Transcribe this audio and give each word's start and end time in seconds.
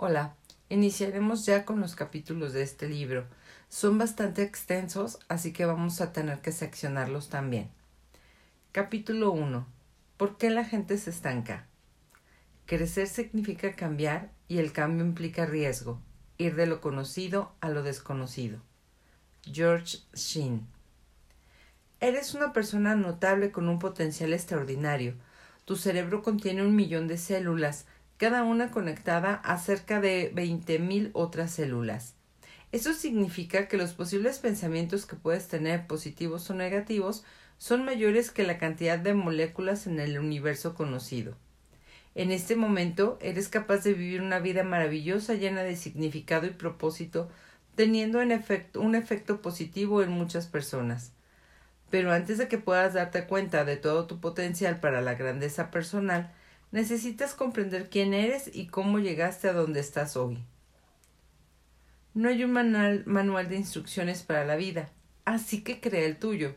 Hola, 0.00 0.36
iniciaremos 0.68 1.44
ya 1.44 1.64
con 1.64 1.80
los 1.80 1.96
capítulos 1.96 2.52
de 2.52 2.62
este 2.62 2.88
libro. 2.88 3.26
Son 3.68 3.98
bastante 3.98 4.42
extensos, 4.42 5.18
así 5.26 5.52
que 5.52 5.64
vamos 5.64 6.00
a 6.00 6.12
tener 6.12 6.38
que 6.38 6.52
seccionarlos 6.52 7.30
también. 7.30 7.68
Capítulo 8.70 9.32
1. 9.32 9.66
¿Por 10.16 10.36
qué 10.36 10.50
la 10.50 10.64
gente 10.64 10.98
se 10.98 11.10
estanca? 11.10 11.66
Crecer 12.66 13.08
significa 13.08 13.74
cambiar 13.74 14.30
y 14.46 14.58
el 14.58 14.70
cambio 14.70 15.04
implica 15.04 15.46
riesgo, 15.46 16.00
ir 16.36 16.54
de 16.54 16.68
lo 16.68 16.80
conocido 16.80 17.56
a 17.60 17.68
lo 17.68 17.82
desconocido. 17.82 18.60
George 19.42 19.98
Sheen. 20.14 20.68
Eres 21.98 22.34
una 22.34 22.52
persona 22.52 22.94
notable 22.94 23.50
con 23.50 23.68
un 23.68 23.80
potencial 23.80 24.32
extraordinario. 24.32 25.14
Tu 25.64 25.74
cerebro 25.74 26.22
contiene 26.22 26.62
un 26.62 26.76
millón 26.76 27.08
de 27.08 27.18
células, 27.18 27.86
cada 28.18 28.42
una 28.42 28.70
conectada 28.70 29.34
a 29.34 29.58
cerca 29.58 30.00
de 30.00 30.30
veinte 30.34 30.78
mil 30.78 31.10
otras 31.14 31.52
células. 31.52 32.14
Eso 32.72 32.92
significa 32.92 33.68
que 33.68 33.78
los 33.78 33.94
posibles 33.94 34.40
pensamientos 34.40 35.06
que 35.06 35.16
puedes 35.16 35.48
tener, 35.48 35.86
positivos 35.86 36.50
o 36.50 36.54
negativos, 36.54 37.24
son 37.56 37.84
mayores 37.84 38.30
que 38.30 38.42
la 38.42 38.58
cantidad 38.58 38.98
de 38.98 39.14
moléculas 39.14 39.86
en 39.86 40.00
el 40.00 40.18
universo 40.18 40.74
conocido. 40.74 41.36
En 42.14 42.32
este 42.32 42.56
momento 42.56 43.18
eres 43.22 43.48
capaz 43.48 43.84
de 43.84 43.94
vivir 43.94 44.20
una 44.20 44.40
vida 44.40 44.64
maravillosa 44.64 45.34
llena 45.34 45.62
de 45.62 45.76
significado 45.76 46.46
y 46.46 46.50
propósito, 46.50 47.30
teniendo 47.76 48.20
en 48.20 48.32
efecto, 48.32 48.80
un 48.80 48.96
efecto 48.96 49.40
positivo 49.40 50.02
en 50.02 50.10
muchas 50.10 50.48
personas. 50.48 51.12
Pero 51.90 52.12
antes 52.12 52.36
de 52.38 52.48
que 52.48 52.58
puedas 52.58 52.94
darte 52.94 53.26
cuenta 53.26 53.64
de 53.64 53.76
todo 53.76 54.06
tu 54.06 54.20
potencial 54.20 54.80
para 54.80 55.00
la 55.00 55.14
grandeza 55.14 55.70
personal, 55.70 56.32
Necesitas 56.70 57.34
comprender 57.34 57.88
quién 57.88 58.12
eres 58.12 58.50
y 58.54 58.66
cómo 58.66 58.98
llegaste 58.98 59.48
a 59.48 59.54
donde 59.54 59.80
estás 59.80 60.16
hoy. 60.16 60.38
No 62.14 62.28
hay 62.28 62.44
un 62.44 62.52
manual, 62.52 63.48
de 63.48 63.56
instrucciones 63.56 64.22
para 64.22 64.44
la 64.44 64.56
vida, 64.56 64.90
así 65.24 65.62
que 65.62 65.80
crea 65.80 66.04
el 66.04 66.18
tuyo. 66.18 66.54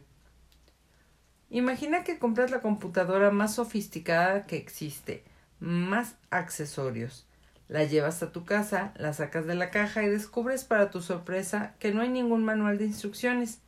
Imagina 1.50 2.04
que 2.04 2.18
compras 2.18 2.52
la 2.52 2.62
computadora 2.62 3.32
más 3.32 3.56
sofisticada 3.56 4.48
que 4.48 4.58
existe, 4.58 5.24
más 5.60 6.16
accesorios. 6.30 7.28
La 7.68 7.84
llevas 7.84 8.24
a 8.24 8.32
tu 8.32 8.44
casa, 8.44 8.94
la 8.98 9.14
sacas 9.14 9.46
de 9.46 9.56
la 9.56 9.70
caja 9.70 10.04
y 10.04 10.10
descubres 10.10 10.64
para 10.64 10.90
tu 10.90 11.02
sorpresa 11.02 11.76
que 11.80 11.94
no 11.94 12.02
hay 12.02 12.10
ningún 12.10 12.44
manual 12.44 12.78
de 12.78 12.86
instrucciones. 12.86 13.60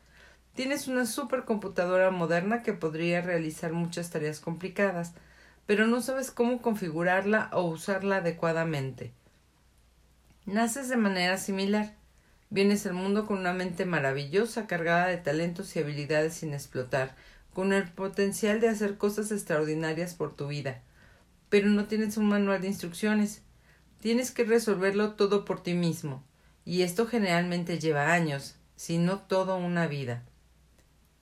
Tienes 0.55 0.87
una 0.87 1.05
supercomputadora 1.05 2.11
moderna 2.11 2.63
que 2.63 2.73
podría 2.73 3.21
realizar 3.21 3.71
muchas 3.71 4.09
tareas 4.09 4.39
complicadas, 4.39 5.13
pero 5.65 5.87
no 5.87 6.01
sabes 6.01 6.31
cómo 6.31 6.61
configurarla 6.61 7.49
o 7.53 7.63
usarla 7.63 8.17
adecuadamente. 8.17 9.13
Naces 10.45 10.89
de 10.89 10.97
manera 10.97 11.37
similar. 11.37 11.95
Vienes 12.49 12.85
al 12.85 12.93
mundo 12.93 13.25
con 13.25 13.39
una 13.39 13.53
mente 13.53 13.85
maravillosa, 13.85 14.67
cargada 14.67 15.07
de 15.07 15.17
talentos 15.17 15.75
y 15.75 15.79
habilidades 15.79 16.35
sin 16.35 16.53
explotar, 16.53 17.15
con 17.53 17.71
el 17.71 17.89
potencial 17.89 18.59
de 18.59 18.69
hacer 18.69 18.97
cosas 18.97 19.31
extraordinarias 19.31 20.13
por 20.13 20.35
tu 20.35 20.47
vida. 20.47 20.81
Pero 21.49 21.69
no 21.69 21.85
tienes 21.85 22.17
un 22.17 22.27
manual 22.27 22.61
de 22.61 22.67
instrucciones. 22.67 23.41
Tienes 24.01 24.31
que 24.31 24.43
resolverlo 24.43 25.13
todo 25.13 25.45
por 25.45 25.63
ti 25.63 25.73
mismo. 25.73 26.23
Y 26.65 26.81
esto 26.81 27.07
generalmente 27.07 27.79
lleva 27.79 28.13
años, 28.13 28.55
si 28.75 28.97
no 28.97 29.19
toda 29.19 29.55
una 29.55 29.87
vida. 29.87 30.23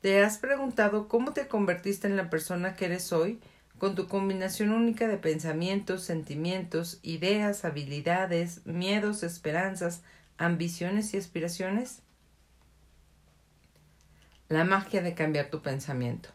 ¿Te 0.01 0.23
has 0.23 0.39
preguntado 0.39 1.07
cómo 1.07 1.31
te 1.31 1.47
convertiste 1.47 2.07
en 2.07 2.17
la 2.17 2.29
persona 2.29 2.75
que 2.75 2.85
eres 2.85 3.13
hoy 3.13 3.39
con 3.81 3.95
tu 3.95 4.07
combinación 4.07 4.69
única 4.69 5.07
de 5.07 5.17
pensamientos, 5.17 6.03
sentimientos, 6.03 6.99
ideas, 7.01 7.65
habilidades, 7.65 8.63
miedos, 8.63 9.23
esperanzas, 9.23 10.03
ambiciones 10.37 11.15
y 11.15 11.17
aspiraciones? 11.17 12.03
La 14.49 14.65
magia 14.65 15.01
de 15.01 15.15
cambiar 15.15 15.49
tu 15.49 15.63
pensamiento. 15.63 16.29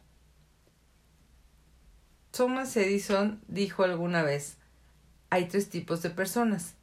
Thomas 2.32 2.76
Edison 2.76 3.40
dijo 3.46 3.84
alguna 3.84 4.24
vez, 4.24 4.56
hay 5.30 5.44
tres 5.44 5.70
tipos 5.70 6.02
de 6.02 6.10
personas, 6.10 6.74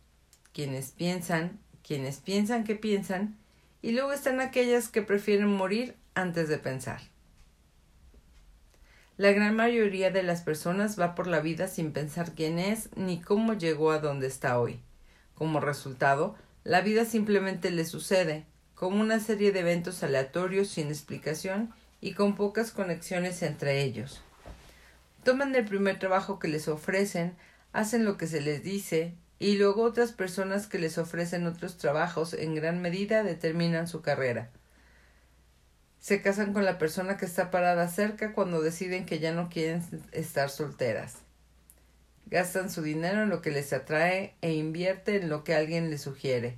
quienes 0.53 0.91
piensan, 0.91 1.59
quienes 1.85 2.21
piensan 2.21 2.63
que 2.63 2.75
piensan, 2.75 3.35
y 3.81 3.91
luego 3.91 4.13
están 4.13 4.39
aquellas 4.39 4.87
que 4.87 5.01
prefieren 5.01 5.49
morir 5.49 5.97
antes 6.15 6.47
de 6.47 6.57
pensar. 6.57 7.01
La 9.15 9.31
gran 9.31 9.55
mayoría 9.55 10.09
de 10.09 10.23
las 10.23 10.41
personas 10.41 10.99
va 10.99 11.13
por 11.13 11.27
la 11.27 11.39
vida 11.39 11.67
sin 11.67 11.93
pensar 11.93 12.31
quién 12.31 12.57
es 12.57 12.89
ni 12.95 13.21
cómo 13.21 13.53
llegó 13.53 13.91
a 13.91 13.99
donde 13.99 14.25
está 14.25 14.59
hoy. 14.59 14.79
Como 15.35 15.59
resultado, 15.59 16.35
la 16.63 16.81
vida 16.81 17.05
simplemente 17.05 17.69
le 17.69 17.85
sucede, 17.85 18.47
como 18.73 18.99
una 18.99 19.19
serie 19.19 19.51
de 19.51 19.59
eventos 19.59 20.01
aleatorios 20.01 20.69
sin 20.69 20.87
explicación 20.87 21.71
y 22.01 22.13
con 22.13 22.35
pocas 22.35 22.71
conexiones 22.71 23.43
entre 23.43 23.83
ellos. 23.83 24.19
Toman 25.23 25.53
el 25.53 25.65
primer 25.65 25.99
trabajo 25.99 26.39
que 26.39 26.47
les 26.47 26.67
ofrecen, 26.67 27.35
hacen 27.71 28.05
lo 28.05 28.17
que 28.17 28.25
se 28.25 28.41
les 28.41 28.63
dice, 28.63 29.13
y 29.37 29.57
luego 29.57 29.83
otras 29.83 30.11
personas 30.11 30.65
que 30.65 30.79
les 30.79 30.97
ofrecen 30.97 31.45
otros 31.45 31.77
trabajos 31.77 32.33
en 32.33 32.55
gran 32.55 32.81
medida 32.81 33.21
determinan 33.21 33.87
su 33.87 34.01
carrera 34.01 34.49
se 36.03 36.21
casan 36.21 36.51
con 36.51 36.65
la 36.65 36.77
persona 36.77 37.15
que 37.15 37.25
está 37.25 37.49
parada 37.49 37.87
cerca 37.87 38.33
cuando 38.33 38.61
deciden 38.61 39.05
que 39.05 39.19
ya 39.19 39.31
no 39.31 39.47
quieren 39.47 39.81
estar 40.11 40.49
solteras. 40.49 41.19
Gastan 42.25 42.69
su 42.69 42.81
dinero 42.81 43.23
en 43.23 43.29
lo 43.29 43.41
que 43.41 43.51
les 43.51 43.71
atrae 43.71 44.35
e 44.41 44.51
invierten 44.51 45.23
en 45.23 45.29
lo 45.29 45.45
que 45.45 45.55
alguien 45.55 45.89
les 45.89 46.01
sugiere. 46.01 46.57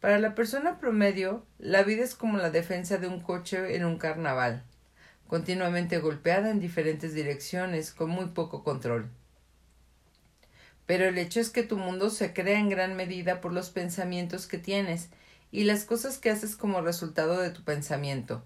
Para 0.00 0.18
la 0.18 0.34
persona 0.34 0.80
promedio, 0.80 1.44
la 1.58 1.82
vida 1.82 2.02
es 2.02 2.14
como 2.14 2.38
la 2.38 2.48
defensa 2.48 2.96
de 2.96 3.08
un 3.08 3.20
coche 3.20 3.76
en 3.76 3.84
un 3.84 3.98
carnaval, 3.98 4.62
continuamente 5.26 5.98
golpeada 5.98 6.50
en 6.50 6.58
diferentes 6.58 7.12
direcciones, 7.12 7.92
con 7.92 8.08
muy 8.08 8.28
poco 8.28 8.64
control. 8.64 9.10
Pero 10.86 11.04
el 11.04 11.18
hecho 11.18 11.40
es 11.40 11.50
que 11.50 11.62
tu 11.62 11.76
mundo 11.76 12.08
se 12.08 12.32
crea 12.32 12.58
en 12.58 12.70
gran 12.70 12.96
medida 12.96 13.42
por 13.42 13.52
los 13.52 13.68
pensamientos 13.68 14.46
que 14.46 14.56
tienes 14.56 15.10
y 15.50 15.64
las 15.64 15.84
cosas 15.84 16.18
que 16.18 16.30
haces 16.30 16.56
como 16.56 16.80
resultado 16.80 17.40
de 17.40 17.50
tu 17.50 17.62
pensamiento. 17.62 18.42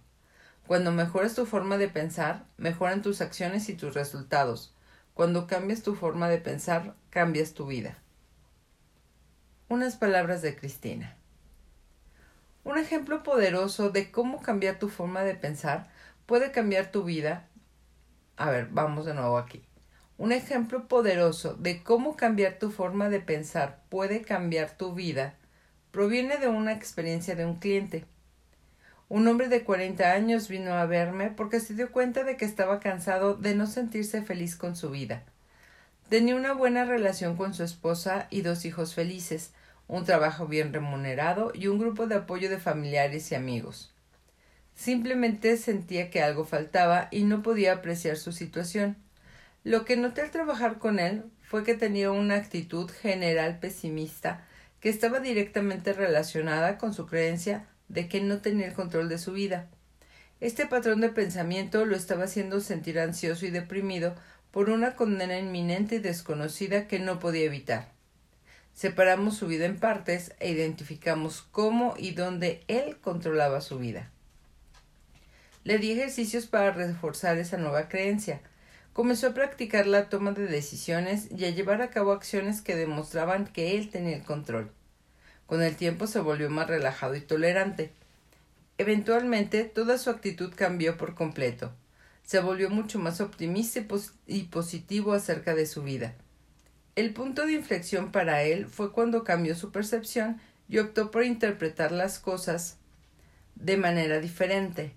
Cuando 0.67 0.93
mejoras 0.93 1.35
tu 1.35 1.47
forma 1.47 1.79
de 1.79 1.89
pensar, 1.89 2.45
mejoran 2.57 3.03
tus 3.03 3.21
acciones 3.21 3.69
y 3.69 3.75
tus 3.75 3.95
resultados. 3.95 4.75
Cuando 5.15 5.47
cambias 5.47 5.83
tu 5.83 5.95
forma 5.95 6.29
de 6.29 6.39
pensar, 6.39 6.95
cambias 7.11 7.55
tu 7.55 7.67
vida. 7.67 7.99
Unas 9.69 9.97
palabras 9.97 10.43
de 10.43 10.55
Cristina. 10.55 11.17
Un 12.63 12.79
ejemplo 12.79 13.23
poderoso 13.23 13.91
de 13.91 14.11
cómo 14.11 14.43
cambiar 14.43 14.79
tu 14.79 14.89
forma 14.89 15.23
de 15.23 15.35
pensar 15.35 15.91
puede 16.27 16.53
cambiar 16.53 16.93
tu 16.93 17.03
vida. 17.03 17.49
A 18.37 18.51
ver, 18.51 18.69
vamos 18.71 19.07
de 19.07 19.15
nuevo 19.15 19.39
aquí. 19.39 19.65
Un 20.19 20.33
ejemplo 20.33 20.87
poderoso 20.87 21.55
de 21.55 21.83
cómo 21.83 22.17
cambiar 22.17 22.59
tu 22.59 22.71
forma 22.71 23.09
de 23.09 23.21
pensar 23.21 23.83
puede 23.89 24.23
cambiar 24.23 24.77
tu 24.77 24.95
vida 24.95 25.40
proviene 25.91 26.39
de 26.39 26.49
una 26.49 26.73
experiencia 26.73 27.35
de 27.35 27.47
un 27.47 27.57
cliente. 27.57 28.05
Un 29.09 29.27
hombre 29.27 29.49
de 29.49 29.65
cuarenta 29.65 30.13
años 30.13 30.49
vino 30.49 30.75
a 30.75 30.87
verme 30.87 31.31
porque 31.31 31.59
se 31.59 31.75
dio 31.75 31.91
cuenta 31.91 32.23
de 32.23 32.37
que 32.37 32.45
estaba 32.45 32.79
cansado 32.79 33.35
de 33.35 33.55
no 33.55 33.67
sentirse 33.67 34.23
feliz 34.23 34.55
con 34.55 34.77
su 34.77 34.91
vida. 34.91 35.25
Tenía 36.09 36.37
una 36.37 36.53
buena 36.55 36.85
relación 36.85 37.37
con 37.37 37.55
su 37.55 37.65
esposa 37.65 38.29
y 38.31 38.43
dos 38.43 38.65
hijos 38.65 38.95
felices, 38.95 39.53
un 39.89 40.05
trabajo 40.05 40.47
bien 40.47 40.73
remunerado 40.73 41.51
y 41.55 41.67
un 41.67 41.79
grupo 41.79 42.07
de 42.07 42.17
apoyo 42.17 42.49
de 42.51 42.59
familiares 42.59 43.33
y 43.33 43.35
amigos. 43.35 43.93
Simplemente 44.77 45.57
sentía 45.57 46.11
que 46.11 46.23
algo 46.23 46.45
faltaba 46.45 47.09
y 47.11 47.25
no 47.25 47.43
podía 47.43 47.75
apreciar 47.75 48.17
su 48.17 48.33
situación. 48.33 48.97
Lo 49.65 49.85
que 49.85 49.97
noté 49.97 50.23
al 50.23 50.31
trabajar 50.31 50.79
con 50.79 51.01
él 51.01 51.25
fue 51.43 51.65
que 51.65 51.75
tenía 51.75 52.13
una 52.13 52.37
actitud 52.37 52.89
general 52.91 53.59
pesimista 53.59 54.47
que 54.81 54.89
estaba 54.89 55.21
directamente 55.21 55.93
relacionada 55.93 56.79
con 56.79 56.95
su 56.95 57.07
creencia 57.07 57.67
de 57.89 58.09
que 58.09 58.21
no 58.21 58.39
tenía 58.41 58.67
el 58.67 58.73
control 58.73 59.09
de 59.09 59.19
su 59.19 59.33
vida. 59.33 59.69
Este 60.41 60.67
patrón 60.67 61.01
de 61.01 61.11
pensamiento 61.11 61.85
lo 61.85 61.97
estaba 61.97 62.25
haciendo 62.25 62.61
sentir 62.61 62.99
ansioso 62.99 63.45
y 63.45 63.51
deprimido 63.51 64.15
por 64.51 64.71
una 64.71 64.97
condena 64.97 65.39
inminente 65.39 65.97
y 65.97 65.99
desconocida 65.99 66.89
que 66.89 66.99
no 66.99 67.19
podía 67.19 67.45
evitar. 67.45 67.89
Separamos 68.73 69.37
su 69.37 69.47
vida 69.47 69.67
en 69.67 69.79
partes 69.79 70.33
e 70.41 70.51
identificamos 70.51 71.43
cómo 71.51 71.95
y 71.99 72.13
dónde 72.13 72.65
él 72.69 72.97
controlaba 73.01 73.61
su 73.61 73.79
vida. 73.79 74.11
Le 75.65 75.79
di 75.79 75.93
ejercicios 75.93 76.47
para 76.47 76.71
reforzar 76.71 77.37
esa 77.37 77.59
nueva 77.59 77.89
creencia. 77.89 78.41
Comenzó 79.01 79.29
a 79.29 79.33
practicar 79.33 79.87
la 79.87 80.11
toma 80.11 80.33
de 80.33 80.47
decisiones 80.47 81.29
y 81.35 81.47
a 81.47 81.51
llevar 81.51 81.81
a 81.81 81.89
cabo 81.89 82.13
acciones 82.13 82.61
que 82.61 82.77
demostraban 82.77 83.47
que 83.47 83.79
él 83.79 83.89
tenía 83.89 84.15
el 84.15 84.25
control. 84.25 84.71
Con 85.47 85.63
el 85.63 85.75
tiempo 85.75 86.07
se 86.07 86.21
volvió 86.21 86.51
más 86.51 86.69
relajado 86.69 87.17
y 87.17 87.23
tolerante. 87.23 87.93
Eventualmente 88.77 89.65
toda 89.65 89.97
su 89.97 90.11
actitud 90.11 90.53
cambió 90.55 90.99
por 90.99 91.15
completo. 91.15 91.73
Se 92.25 92.41
volvió 92.41 92.69
mucho 92.69 92.99
más 92.99 93.23
optimista 93.23 93.81
y, 94.27 94.43
positivo 94.43 95.15
acerca 95.15 95.55
de 95.55 95.65
su 95.65 95.83
vida. 95.83 96.15
El 96.95 97.15
punto 97.15 97.47
de 97.47 97.55
inflexión 97.55 98.13
para 98.13 98.43
él 98.43 98.67
fue 98.67 98.93
cuando 98.93 99.25
cambió 99.25 99.55
su 99.55 99.73
percepción 99.73 100.43
y 100.69 100.77
optó 100.77 101.11
por 101.11 101.25
interpretar 101.25 101.91
las 101.91 102.19
cosas 102.19 102.77
de 103.55 103.79
manera 103.79 104.21
diferente. 104.21 104.93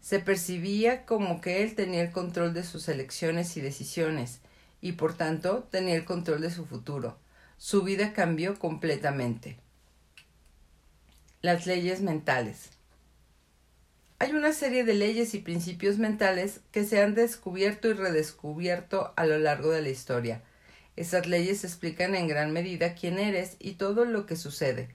Se 0.00 0.20
percibía 0.20 1.04
como 1.04 1.40
que 1.40 1.62
él 1.62 1.74
tenía 1.74 2.02
el 2.02 2.12
control 2.12 2.54
de 2.54 2.64
sus 2.64 2.88
elecciones 2.88 3.56
y 3.56 3.60
decisiones, 3.60 4.40
y 4.80 4.92
por 4.92 5.14
tanto 5.14 5.68
tenía 5.70 5.94
el 5.94 6.04
control 6.04 6.40
de 6.40 6.50
su 6.50 6.64
futuro. 6.64 7.18
Su 7.58 7.82
vida 7.82 8.12
cambió 8.12 8.58
completamente. 8.58 9.58
Las 11.42 11.66
leyes 11.66 12.00
mentales. 12.02 12.70
Hay 14.18 14.32
una 14.32 14.52
serie 14.52 14.84
de 14.84 14.94
leyes 14.94 15.34
y 15.34 15.40
principios 15.40 15.98
mentales 15.98 16.60
que 16.72 16.84
se 16.84 17.02
han 17.02 17.14
descubierto 17.14 17.88
y 17.88 17.92
redescubierto 17.92 19.12
a 19.16 19.26
lo 19.26 19.38
largo 19.38 19.70
de 19.70 19.82
la 19.82 19.90
historia. 19.90 20.42
Esas 20.96 21.26
leyes 21.26 21.64
explican 21.64 22.14
en 22.14 22.26
gran 22.26 22.52
medida 22.52 22.94
quién 22.94 23.18
eres 23.18 23.56
y 23.58 23.72
todo 23.72 24.06
lo 24.06 24.24
que 24.24 24.36
sucede. 24.36 24.88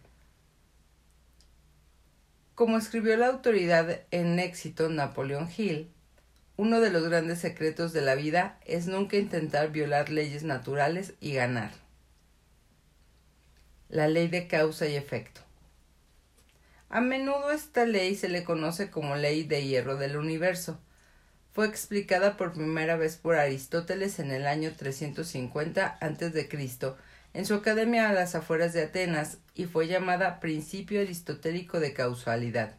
Como 2.62 2.78
escribió 2.78 3.18
la 3.18 3.26
autoridad 3.26 4.02
en 4.12 4.38
éxito 4.38 4.88
Napoleón 4.88 5.50
Hill, 5.58 5.90
uno 6.58 6.80
de 6.80 6.92
los 6.92 7.10
grandes 7.10 7.40
secretos 7.40 7.92
de 7.92 8.02
la 8.02 8.14
vida 8.14 8.60
es 8.68 8.86
nunca 8.86 9.18
intentar 9.18 9.72
violar 9.72 10.12
leyes 10.12 10.44
naturales 10.44 11.16
y 11.20 11.34
ganar. 11.34 11.72
La 13.90 14.08
ley 14.08 14.28
de 14.28 14.46
causa 14.46 14.86
y 14.86 14.96
efecto. 14.96 15.42
A 16.90 17.02
menudo 17.02 17.50
esta 17.50 17.88
ley 17.88 18.14
se 18.14 18.30
le 18.30 18.44
conoce 18.44 18.92
como 18.92 19.16
ley 19.16 19.42
de 19.42 19.66
hierro 19.66 19.98
del 19.98 20.16
universo. 20.16 20.80
Fue 21.54 21.66
explicada 21.66 22.38
por 22.38 22.54
primera 22.54 22.96
vez 22.96 23.18
por 23.18 23.38
Aristóteles 23.38 24.20
en 24.20 24.30
el 24.30 24.46
año 24.46 24.72
350 24.78 25.98
a.C. 26.00 26.48
en 27.34 27.46
su 27.46 27.54
academia 27.54 28.10
a 28.10 28.14
las 28.14 28.36
afueras 28.36 28.74
de 28.74 28.84
Atenas 28.84 29.38
y 29.56 29.66
fue 29.66 29.88
llamada 29.88 30.40
principio 30.40 31.02
aristotélico 31.02 31.80
de 31.80 31.94
causalidad. 31.94 32.78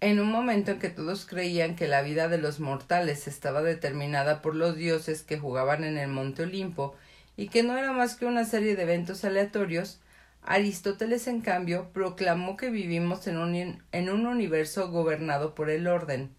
En 0.00 0.20
un 0.20 0.30
momento 0.30 0.70
en 0.70 0.78
que 0.78 0.90
todos 0.90 1.26
creían 1.26 1.74
que 1.74 1.88
la 1.88 2.02
vida 2.02 2.28
de 2.28 2.38
los 2.38 2.60
mortales 2.60 3.26
estaba 3.26 3.62
determinada 3.62 4.42
por 4.42 4.54
los 4.54 4.76
dioses 4.76 5.22
que 5.22 5.38
jugaban 5.38 5.82
en 5.82 5.98
el 5.98 6.08
monte 6.08 6.44
Olimpo 6.44 6.94
y 7.36 7.48
que 7.48 7.62
no 7.62 7.76
era 7.76 7.92
más 7.92 8.14
que 8.14 8.26
una 8.26 8.44
serie 8.44 8.76
de 8.76 8.82
eventos 8.82 9.24
aleatorios, 9.24 10.00
Aristóteles, 10.42 11.26
en 11.26 11.40
cambio, 11.42 11.90
proclamó 11.92 12.56
que 12.56 12.70
vivimos 12.70 13.26
en 13.26 13.36
un, 13.36 13.82
en 13.92 14.08
un 14.08 14.26
universo 14.26 14.90
gobernado 14.90 15.54
por 15.54 15.68
el 15.68 15.86
orden. 15.86 16.34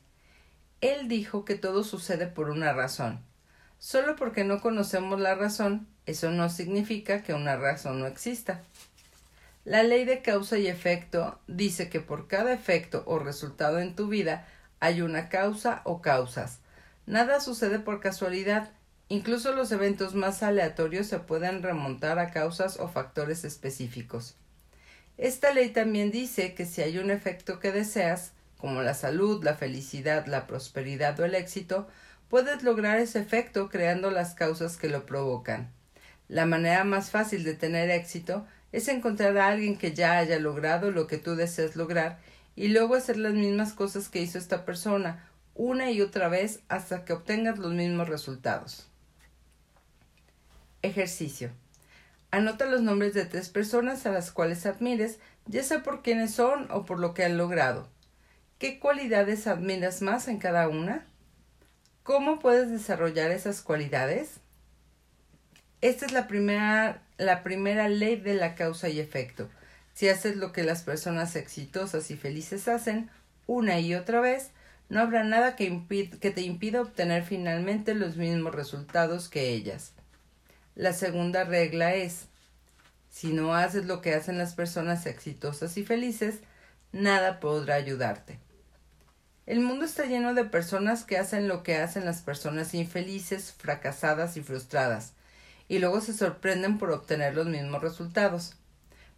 Él 0.81 1.07
dijo 1.07 1.45
que 1.45 1.55
todo 1.55 1.83
sucede 1.83 2.25
por 2.25 2.49
una 2.49 2.73
razón. 2.73 3.23
Solo 3.79 4.15
porque 4.15 4.43
no 4.43 4.61
conocemos 4.61 5.19
la 5.19 5.35
razón, 5.35 5.87
eso 6.05 6.29
no 6.29 6.49
significa 6.49 7.23
que 7.23 7.33
una 7.33 7.55
razón 7.55 7.99
no 7.99 8.05
exista. 8.05 8.61
La 9.65 9.83
ley 9.83 10.05
de 10.05 10.21
causa 10.21 10.57
y 10.57 10.67
efecto 10.67 11.39
dice 11.47 11.89
que 11.89 11.99
por 11.99 12.27
cada 12.27 12.53
efecto 12.53 13.03
o 13.07 13.19
resultado 13.19 13.79
en 13.79 13.95
tu 13.95 14.07
vida 14.07 14.47
hay 14.79 15.01
una 15.01 15.29
causa 15.29 15.81
o 15.85 16.01
causas. 16.01 16.59
Nada 17.05 17.39
sucede 17.39 17.79
por 17.79 17.99
casualidad, 17.99 18.69
Incluso 19.11 19.53
los 19.53 19.71
eventos 19.71 20.13
más 20.13 20.43
aleatorios 20.43 21.07
se 21.07 21.17
pueden 21.17 21.63
remontar 21.63 22.19
a 22.19 22.29
causas 22.29 22.79
o 22.79 22.87
factores 22.87 23.43
específicos. 23.43 24.35
Esta 25.17 25.51
ley 25.51 25.69
también 25.69 26.11
dice 26.11 26.53
que 26.53 26.67
si 26.67 26.83
hay 26.83 26.99
un 26.99 27.09
efecto 27.09 27.59
que 27.59 27.71
deseas, 27.71 28.33
como 28.59 28.83
la 28.83 28.93
salud, 28.93 29.43
la 29.43 29.55
felicidad, 29.55 30.27
la 30.27 30.45
prosperidad 30.45 31.19
o 31.19 31.25
el 31.25 31.33
éxito, 31.33 31.87
puedes 32.29 32.63
lograr 32.63 32.99
ese 32.99 33.19
efecto 33.19 33.69
creando 33.69 34.11
las 34.11 34.35
causas 34.35 34.77
que 34.77 34.87
lo 34.87 35.05
provocan. 35.05 35.71
La 36.27 36.45
manera 36.45 36.83
más 36.83 37.09
fácil 37.09 37.43
de 37.43 37.55
tener 37.55 37.89
éxito 37.89 38.45
es 38.71 38.87
encontrar 38.87 39.37
a 39.37 39.47
alguien 39.47 39.77
que 39.77 39.93
ya 39.93 40.17
haya 40.17 40.39
logrado 40.39 40.91
lo 40.91 41.07
que 41.07 41.17
tú 41.17 41.35
deseas 41.35 41.75
lograr 41.75 42.19
y 42.55 42.67
luego 42.67 42.95
hacer 42.95 43.17
las 43.17 43.33
mismas 43.33 43.73
cosas 43.73 44.09
que 44.09 44.21
hizo 44.21 44.37
esta 44.37 44.63
persona 44.63 45.25
una 45.55 45.91
y 45.91 46.01
otra 46.01 46.29
vez 46.29 46.61
hasta 46.69 47.03
que 47.03 47.13
obtengas 47.13 47.57
los 47.57 47.73
mismos 47.73 48.07
resultados. 48.07 48.87
Ejercicio. 50.81 51.51
Anota 52.31 52.65
los 52.65 52.81
nombres 52.81 53.13
de 53.13 53.25
tres 53.25 53.49
personas 53.49 54.05
a 54.05 54.11
las 54.11 54.31
cuales 54.31 54.65
admires, 54.65 55.19
ya 55.47 55.63
sea 55.63 55.81
por 55.81 56.03
quiénes 56.03 56.31
son 56.31 56.71
o 56.71 56.85
por 56.85 56.99
lo 56.99 57.13
que 57.13 57.25
han 57.25 57.37
logrado. 57.37 57.89
¿Qué 58.59 58.79
cualidades 58.79 59.47
admiras 59.47 60.01
más 60.01 60.27
en 60.27 60.37
cada 60.37 60.67
una? 60.67 61.07
¿Cómo 62.09 62.39
puedes 62.39 62.71
desarrollar 62.71 63.29
esas 63.29 63.61
cualidades? 63.61 64.39
Esta 65.79 66.07
es 66.07 66.11
la 66.11 66.25
primera, 66.25 67.03
la 67.19 67.43
primera 67.43 67.87
ley 67.87 68.15
de 68.15 68.33
la 68.33 68.55
causa 68.55 68.89
y 68.89 68.99
efecto. 68.99 69.47
Si 69.93 70.09
haces 70.09 70.35
lo 70.35 70.51
que 70.51 70.63
las 70.63 70.81
personas 70.81 71.35
exitosas 71.35 72.09
y 72.09 72.17
felices 72.17 72.67
hacen 72.67 73.11
una 73.45 73.79
y 73.79 73.93
otra 73.93 74.21
vez, 74.21 74.49
no 74.89 75.01
habrá 75.01 75.23
nada 75.23 75.55
que, 75.55 75.83
que 76.19 76.31
te 76.31 76.41
impida 76.41 76.81
obtener 76.81 77.25
finalmente 77.25 77.93
los 77.93 78.17
mismos 78.17 78.55
resultados 78.55 79.29
que 79.29 79.49
ellas. 79.49 79.91
La 80.73 80.93
segunda 80.93 81.43
regla 81.43 81.93
es, 81.93 82.25
si 83.11 83.33
no 83.33 83.53
haces 83.53 83.85
lo 83.85 84.01
que 84.01 84.15
hacen 84.15 84.39
las 84.39 84.55
personas 84.55 85.05
exitosas 85.05 85.77
y 85.77 85.85
felices, 85.85 86.39
nada 86.91 87.39
podrá 87.39 87.75
ayudarte. 87.75 88.39
El 89.49 89.61
mundo 89.61 89.83
está 89.83 90.05
lleno 90.05 90.35
de 90.35 90.45
personas 90.45 91.03
que 91.03 91.17
hacen 91.17 91.47
lo 91.47 91.63
que 91.63 91.77
hacen 91.77 92.05
las 92.05 92.21
personas 92.21 92.75
infelices, 92.75 93.51
fracasadas 93.51 94.37
y 94.37 94.43
frustradas, 94.43 95.13
y 95.67 95.79
luego 95.79 96.01
se 96.01 96.13
sorprenden 96.13 96.77
por 96.77 96.91
obtener 96.91 97.33
los 97.33 97.47
mismos 97.47 97.81
resultados. 97.81 98.53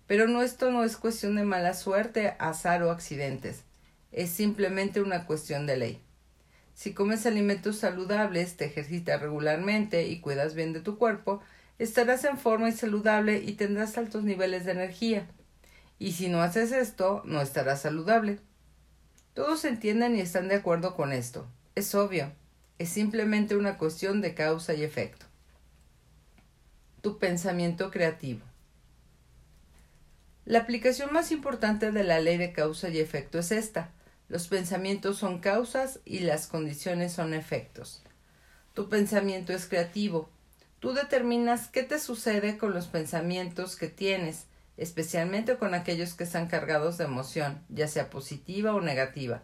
Pero 0.08 0.30
no 0.30 0.42
esto 0.42 0.72
no 0.72 0.86
es 0.86 0.96
cuestión 0.96 1.36
de 1.36 1.44
mala 1.44 1.74
suerte, 1.74 2.38
azar 2.40 2.82
o 2.84 2.92
accidentes, 2.92 3.64
es 4.14 4.30
simplemente 4.30 5.02
una 5.02 5.26
cuestión 5.26 5.68
de 5.68 5.76
ley. 5.76 6.02
Si 6.76 6.94
comes 6.94 7.26
alimentos 7.26 7.76
saludables, 7.80 8.56
te 8.56 8.64
ejercitas 8.64 9.22
regularmente 9.22 10.08
y 10.08 10.22
cuidas 10.22 10.56
bien 10.56 10.72
de 10.72 10.80
tu 10.80 10.98
cuerpo, 10.98 11.42
estarás 11.78 12.24
en 12.24 12.38
forma 12.38 12.70
y 12.70 12.72
saludable 12.72 13.40
y 13.40 13.52
tendrás 13.56 13.98
altos 13.98 14.24
niveles 14.24 14.64
de 14.64 14.72
energía. 14.72 15.28
Y 16.00 16.14
si 16.14 16.30
no 16.30 16.42
haces 16.42 16.72
esto, 16.72 17.22
no 17.26 17.42
estarás 17.42 17.82
saludable. 17.82 18.40
Todos 19.34 19.64
entienden 19.64 20.16
y 20.16 20.20
están 20.20 20.50
de 20.50 20.56
acuerdo 20.56 20.96
con 20.96 21.14
esto. 21.14 21.48
Es 21.76 21.96
obvio. 21.96 22.34
Es 22.78 22.90
simplemente 22.90 23.56
una 23.56 23.78
cuestión 23.78 24.22
de 24.22 24.34
causa 24.34 24.74
y 24.74 24.84
efecto. 24.84 25.26
Tu 27.02 27.18
pensamiento 27.18 27.92
creativo. 27.92 28.42
La 30.44 30.60
aplicación 30.60 31.14
más 31.14 31.32
importante 31.32 31.92
de 31.92 32.04
la 32.04 32.20
ley 32.20 32.38
de 32.38 32.52
causa 32.52 32.90
y 32.90 33.00
efecto 33.00 33.40
es 33.40 33.52
esta. 33.52 33.92
Los 34.28 34.48
pensamientos 34.48 35.18
son 35.18 35.40
causas 35.40 36.00
y 36.04 36.20
las 36.20 36.48
condiciones 36.48 37.14
son 37.14 37.34
efectos. 37.34 38.02
Tu 38.74 38.90
pensamiento 38.90 39.54
es 39.54 39.66
creativo. 39.66 40.30
Tú 40.80 40.94
determinas 40.94 41.68
qué 41.68 41.84
te 41.84 42.00
sucede 42.00 42.58
con 42.58 42.74
los 42.74 42.88
pensamientos 42.88 43.76
que 43.76 43.88
tienes, 43.88 44.46
especialmente 44.78 45.58
con 45.58 45.74
aquellos 45.74 46.14
que 46.14 46.24
están 46.24 46.48
cargados 46.48 46.98
de 46.98 47.06
emoción, 47.06 47.64
ya 47.70 47.88
sea 47.88 48.10
positiva 48.10 48.74
o 48.74 48.82
negativa. 48.82 49.44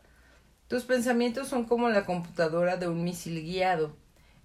Tus 0.68 0.84
pensamientos 0.84 1.48
son 1.48 1.66
como 1.66 1.90
la 1.90 2.06
computadora 2.06 2.78
de 2.78 2.88
un 2.88 3.04
misil 3.04 3.42
guiado. 3.42 3.96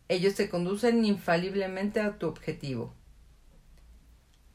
Ellos 0.08 0.34
te 0.34 0.48
conducen 0.48 1.04
infaliblemente 1.04 2.00
a 2.00 2.18
tu 2.18 2.28
objetivo. 2.28 2.94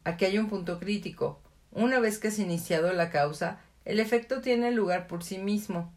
Aquí 0.03 0.25
hay 0.25 0.37
un 0.37 0.47
punto 0.47 0.79
crítico. 0.79 1.41
Una 1.71 1.99
vez 1.99 2.19
que 2.19 2.29
has 2.29 2.39
iniciado 2.39 2.93
la 2.93 3.09
causa, 3.09 3.59
el 3.83 3.99
efecto 3.99 4.41
tiene 4.41 4.71
lugar 4.71 5.07
por 5.07 5.23
sí 5.23 5.37
mismo. 5.37 5.93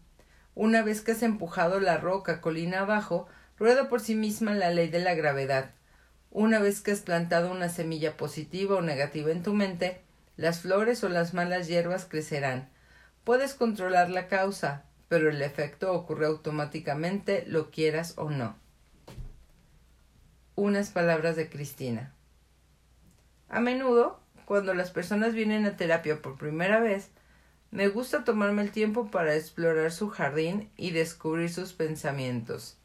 Una 0.55 0.83
vez 0.83 1.01
que 1.01 1.13
has 1.13 1.23
empujado 1.23 1.79
la 1.79 1.99
roca 1.99 2.41
colina 2.41 2.81
abajo, 2.81 3.29
rueda 3.57 3.89
por 3.89 4.01
sí 4.01 4.15
misma 4.15 4.55
la 4.55 4.71
ley 4.71 4.89
de 4.89 4.99
la 4.99 5.15
gravedad. 5.15 5.71
Una 6.31 6.59
vez 6.59 6.81
que 6.81 6.91
has 6.91 7.01
plantado 7.01 7.53
una 7.53 7.69
semilla 7.69 8.17
positiva 8.17 8.77
o 8.77 8.83
negativa 8.83 9.31
en 9.31 9.43
tu 9.43 9.55
mente, 9.55 10.03
las 10.41 10.61
flores 10.61 11.05
o 11.05 11.11
las 11.11 11.35
malas 11.35 11.69
hierbas 11.69 12.07
crecerán. 12.07 12.71
Puedes 13.25 13.53
controlar 13.53 14.09
la 14.09 14.27
causa, 14.27 14.85
pero 15.07 15.29
el 15.29 15.43
efecto 15.43 15.93
ocurre 15.93 16.25
automáticamente, 16.25 17.45
lo 17.47 17.71
quieras 17.71 18.15
o 18.17 18.31
no. 18.31 18.57
Unas 20.55 20.89
palabras 20.89 21.37
de 21.37 21.51
Cristina. 21.51 22.15
A 23.51 23.61
menudo, 23.61 24.19
cuando 24.47 24.73
las 24.73 24.91
personas 24.91 25.35
vienen 25.35 25.67
a 25.67 25.77
terapia 25.77 26.23
por 26.23 26.39
primera 26.39 26.81
vez, 26.81 27.11
me 27.71 27.89
gusta 27.89 28.25
tomarme 28.25 28.63
el 28.63 28.71
tiempo 28.71 29.11
para 29.11 29.35
explorar 29.35 29.93
su 29.93 30.09
jardín 30.09 30.71
y 30.79 30.93
descubrir 30.93 31.53
sus 31.53 31.75
pensamientos. 31.75 32.79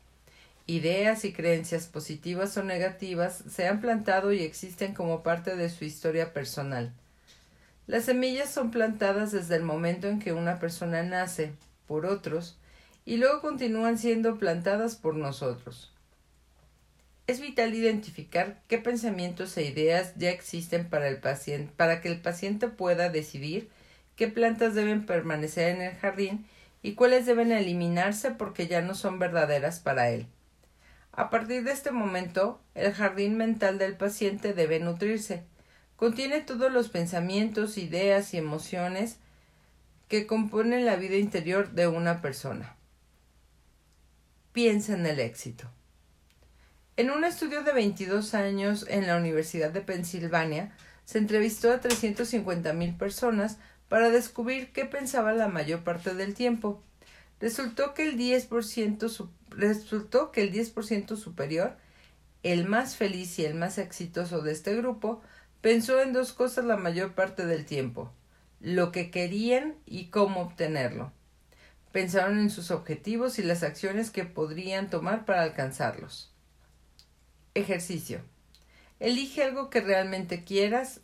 Ideas 0.65 1.23
y 1.23 1.31
creencias 1.31 1.87
positivas 1.87 2.57
o 2.57 2.63
negativas 2.63 3.45
se 3.49 3.65
han 3.65 3.79
plantado 3.79 4.33
y 4.33 4.41
existen 4.43 4.93
como 4.93 5.23
parte 5.23 5.55
de 5.55 5.69
su 5.69 5.85
historia 5.85 6.33
personal. 6.33 6.93
Las 7.87 8.05
semillas 8.05 8.49
son 8.49 8.71
plantadas 8.71 9.31
desde 9.31 9.55
el 9.55 9.63
momento 9.63 10.07
en 10.07 10.19
que 10.19 10.33
una 10.33 10.59
persona 10.59 11.03
nace 11.03 11.53
por 11.87 12.05
otros 12.05 12.57
y 13.05 13.17
luego 13.17 13.41
continúan 13.41 13.99
siendo 13.99 14.39
plantadas 14.39 14.95
por 14.95 15.15
nosotros. 15.15 15.93
Es 17.27 17.39
vital 17.39 17.73
identificar 17.73 18.61
qué 18.67 18.77
pensamientos 18.79 19.55
e 19.57 19.63
ideas 19.65 20.13
ya 20.15 20.31
existen 20.31 20.89
para 20.89 21.07
el 21.07 21.17
paciente, 21.17 21.71
para 21.75 22.01
que 22.01 22.07
el 22.07 22.21
paciente 22.21 22.67
pueda 22.67 23.09
decidir 23.09 23.69
qué 24.15 24.27
plantas 24.27 24.73
deben 24.73 25.05
permanecer 25.05 25.75
en 25.75 25.81
el 25.81 25.95
jardín 25.95 26.45
y 26.81 26.93
cuáles 26.93 27.25
deben 27.25 27.51
eliminarse 27.51 28.31
porque 28.31 28.67
ya 28.67 28.81
no 28.81 28.95
son 28.95 29.19
verdaderas 29.19 29.79
para 29.79 30.09
él. 30.09 30.27
A 31.11 31.29
partir 31.29 31.63
de 31.63 31.71
este 31.71 31.91
momento, 31.91 32.59
el 32.73 32.93
jardín 32.93 33.37
mental 33.37 33.77
del 33.77 33.95
paciente 33.95 34.53
debe 34.53 34.79
nutrirse. 34.79 35.43
Contiene 35.95 36.41
todos 36.41 36.71
los 36.71 36.89
pensamientos, 36.89 37.77
ideas 37.77 38.33
y 38.33 38.37
emociones 38.37 39.17
que 40.07 40.27
componen 40.27 40.85
la 40.85 40.97
vida 40.97 41.15
interior 41.15 41.71
de 41.71 41.87
una 41.87 42.21
persona. 42.21 42.75
Piensa 44.51 44.93
en 44.93 45.05
el 45.05 45.19
éxito. 45.19 45.69
En 46.97 47.11
un 47.11 47.23
estudio 47.23 47.63
de 47.63 47.73
22 47.73 48.33
años 48.35 48.85
en 48.89 49.07
la 49.07 49.17
Universidad 49.17 49.71
de 49.71 49.81
Pensilvania, 49.81 50.73
se 51.05 51.17
entrevistó 51.17 51.71
a 51.71 51.81
350.000 51.81 52.97
personas 52.97 53.57
para 53.89 54.09
descubrir 54.09 54.71
qué 54.71 54.85
pensaba 54.85 55.33
la 55.33 55.47
mayor 55.47 55.83
parte 55.83 56.13
del 56.13 56.33
tiempo. 56.33 56.81
Resultó 57.39 57.93
que 57.93 58.03
el 58.03 58.17
10%, 58.17 59.29
resultó 59.49 60.31
que 60.31 60.41
el 60.41 60.51
10 60.51 60.73
superior, 61.17 61.75
el 62.43 62.65
más 62.65 62.95
feliz 62.95 63.37
y 63.39 63.45
el 63.45 63.55
más 63.55 63.77
exitoso 63.77 64.41
de 64.41 64.51
este 64.51 64.75
grupo, 64.75 65.21
pensó 65.65 65.99
en 65.99 66.13
dos 66.13 66.31
cosas 66.31 66.63
la 66.63 66.77
mayor 66.77 67.15
parte 67.15 67.43
del 67.43 67.65
tiempo 67.65 68.13
lo 68.59 68.91
que 68.91 69.09
querían 69.09 69.73
y 69.87 70.11
cómo 70.11 70.41
obtenerlo. 70.41 71.11
Pensaron 71.91 72.37
en 72.37 72.51
sus 72.51 72.69
objetivos 72.69 73.39
y 73.39 73.41
las 73.41 73.63
acciones 73.63 74.11
que 74.11 74.25
podrían 74.25 74.91
tomar 74.91 75.25
para 75.25 75.41
alcanzarlos. 75.41 76.31
Ejercicio. 77.55 78.21
Elige 78.99 79.43
algo 79.43 79.71
que 79.71 79.81
realmente 79.81 80.43
quieras. 80.43 81.01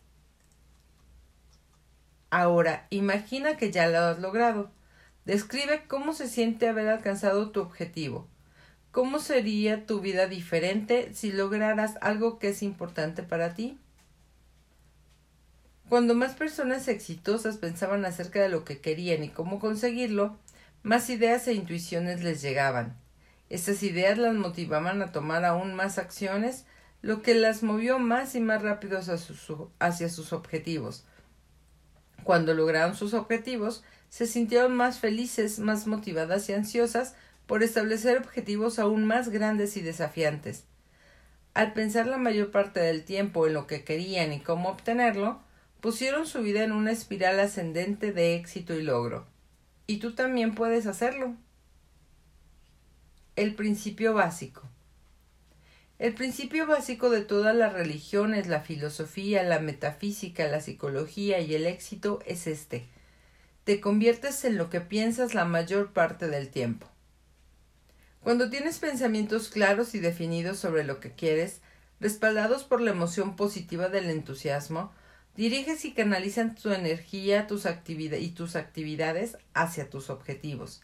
Ahora, 2.30 2.86
imagina 2.92 3.58
que 3.58 3.72
ya 3.72 3.88
lo 3.88 3.98
has 3.98 4.20
logrado. 4.20 4.70
Describe 5.26 5.88
cómo 5.88 6.14
se 6.14 6.28
siente 6.28 6.70
haber 6.70 6.88
alcanzado 6.88 7.50
tu 7.50 7.62
objetivo. 7.62 8.28
¿Cómo 8.92 9.18
sería 9.18 9.88
tu 9.88 10.02
vida 10.02 10.28
diferente 10.28 11.16
si 11.16 11.32
lograras 11.32 11.96
algo 12.00 12.38
que 12.38 12.50
es 12.50 12.62
importante 12.62 13.24
para 13.24 13.56
ti? 13.56 13.80
Cuando 15.92 16.16
más 16.16 16.36
personas 16.36 16.88
exitosas 16.88 17.58
pensaban 17.58 18.06
acerca 18.06 18.42
de 18.42 18.48
lo 18.48 18.64
que 18.64 18.80
querían 18.80 19.26
y 19.26 19.30
cómo 19.30 19.60
conseguirlo, 19.60 20.38
más 20.84 21.10
ideas 21.10 21.46
e 21.50 21.54
intuiciones 21.54 22.24
les 22.24 22.42
llegaban. 22.42 22.98
Estas 23.50 23.84
ideas 23.84 24.18
las 24.18 24.34
motivaban 24.34 25.02
a 25.02 25.12
tomar 25.12 25.44
aún 25.44 25.74
más 25.74 25.98
acciones, 25.98 26.66
lo 27.02 27.22
que 27.22 27.36
las 27.36 27.62
movió 27.62 28.00
más 28.00 28.36
y 28.36 28.40
más 28.40 28.62
rápido 28.62 29.00
hacia 29.00 29.18
sus, 29.18 29.54
hacia 29.80 30.08
sus 30.08 30.32
objetivos. 30.32 31.04
Cuando 32.24 32.54
lograron 32.54 32.96
sus 32.96 33.14
objetivos, 33.14 33.84
se 34.08 34.28
sintieron 34.28 34.74
más 34.74 35.00
felices, 35.00 35.60
más 35.60 35.88
motivadas 35.88 36.48
y 36.48 36.54
ansiosas 36.54 37.16
por 37.48 37.64
establecer 37.64 38.18
objetivos 38.18 38.80
aún 38.80 39.04
más 39.04 39.28
grandes 39.28 39.76
y 39.76 39.82
desafiantes. 39.82 40.64
Al 41.54 41.74
pensar 41.74 42.08
la 42.08 42.18
mayor 42.18 42.50
parte 42.50 42.80
del 42.80 43.04
tiempo 43.04 43.46
en 43.46 43.56
lo 43.56 43.68
que 43.68 43.84
querían 43.84 44.32
y 44.32 44.40
cómo 44.40 44.70
obtenerlo, 44.70 45.42
pusieron 45.82 46.28
su 46.28 46.42
vida 46.42 46.64
en 46.64 46.72
una 46.72 46.92
espiral 46.92 47.40
ascendente 47.40 48.14
de 48.14 48.36
éxito 48.36 48.76
y 48.76 48.84
logro. 48.84 49.26
Y 49.88 49.98
tú 49.98 50.14
también 50.14 50.54
puedes 50.56 50.86
hacerlo. 50.86 51.36
El 53.36 53.56
principio 53.56 54.14
básico. 54.14 54.62
El 55.98 56.14
principio 56.14 56.66
básico 56.68 57.10
de 57.10 57.22
todas 57.22 57.56
las 57.56 57.74
religiones, 57.74 58.48
la 58.48 58.62
filosofía, 58.62 59.44
la 59.44 59.60
metafísica, 59.60 60.48
la 60.48 60.62
psicología 60.62 61.40
y 61.40 61.54
el 61.56 61.66
éxito 61.66 62.20
es 62.26 62.48
este. 62.48 62.88
Te 63.64 63.80
conviertes 63.80 64.44
en 64.46 64.58
lo 64.58 64.70
que 64.70 64.82
piensas 64.82 65.34
la 65.34 65.46
mayor 65.46 65.94
parte 65.94 66.28
del 66.28 66.50
tiempo. 66.50 66.88
Cuando 68.24 68.50
tienes 68.50 68.80
pensamientos 68.80 69.50
claros 69.50 69.96
y 69.96 70.00
definidos 70.00 70.60
sobre 70.60 70.84
lo 70.84 71.00
que 71.00 71.12
quieres, 71.12 71.62
respaldados 72.00 72.64
por 72.64 72.82
la 72.82 72.92
emoción 72.92 73.36
positiva 73.36 73.90
del 73.90 74.10
entusiasmo, 74.10 74.92
Diriges 75.36 75.86
y 75.86 75.94
canalizan 75.94 76.56
tu 76.56 76.72
energía 76.72 77.48
tus 77.48 77.66
y 77.66 78.30
tus 78.32 78.56
actividades 78.56 79.38
hacia 79.54 79.90
tus 79.90 80.10
objetivos. 80.10 80.82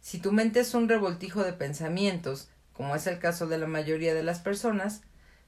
Si 0.00 0.18
tu 0.18 0.30
mente 0.30 0.60
es 0.60 0.72
un 0.74 0.88
revoltijo 0.88 1.42
de 1.42 1.52
pensamientos, 1.52 2.48
como 2.72 2.94
es 2.94 3.06
el 3.08 3.18
caso 3.18 3.48
de 3.48 3.58
la 3.58 3.66
mayoría 3.66 4.14
de 4.14 4.22
las 4.22 4.38
personas, 4.38 5.00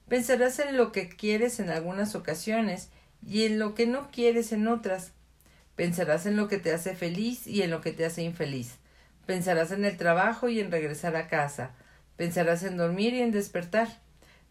pensarás 0.09 0.59
en 0.59 0.77
lo 0.77 0.91
que 0.91 1.09
quieres 1.09 1.61
en 1.61 1.71
algunas 1.71 2.17
ocasiones 2.17 2.89
y 3.25 3.45
en 3.45 3.59
lo 3.59 3.75
que 3.75 3.87
no 3.87 4.11
quieres 4.11 4.51
en 4.53 4.67
otras. 4.67 5.13
Pensarás 5.77 6.27
en 6.27 6.37
lo 6.37 6.49
que 6.49 6.59
te 6.59 6.73
hace 6.73 6.97
feliz 6.97 7.47
y 7.47 7.63
en 7.63 7.71
lo 7.71 7.81
que 7.81 7.93
te 7.93 8.05
hace 8.05 8.23
infeliz. 8.23 8.79
Pensarás 9.27 9.71
en 9.71 9.85
el 9.85 9.97
trabajo 9.97 10.49
y 10.49 10.59
en 10.59 10.73
regresar 10.73 11.15
a 11.15 11.29
casa. 11.29 11.71
Pensarás 12.17 12.65
en 12.65 12.77
dormir 12.77 13.15
y 13.15 13.23
en 13.23 13.31
despertar. 13.31 14.01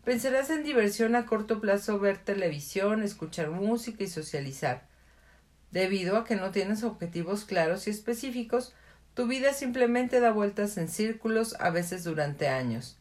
Pensarás 0.08 0.50
en 0.52 0.64
diversión 0.64 1.18
a 1.18 1.26
corto 1.26 1.60
plazo 1.60 2.00
ver 2.00 2.18
televisión, 2.18 3.04
escuchar 3.04 3.50
música 3.50 4.06
y 4.06 4.08
socializar. 4.08 4.88
Debido 5.72 6.16
a 6.16 6.24
que 6.24 6.38
no 6.38 6.52
tienes 6.52 6.84
objetivos 6.84 7.44
claros 7.44 7.88
y 7.88 7.90
específicos, 7.90 8.74
tu 9.16 9.28
vida 9.28 9.52
simplemente 9.52 10.22
da 10.22 10.32
vueltas 10.32 10.78
en 10.78 10.88
círculos 10.88 11.58
a 11.60 11.72
veces 11.72 12.06
durante 12.06 12.48
años. 12.48 12.98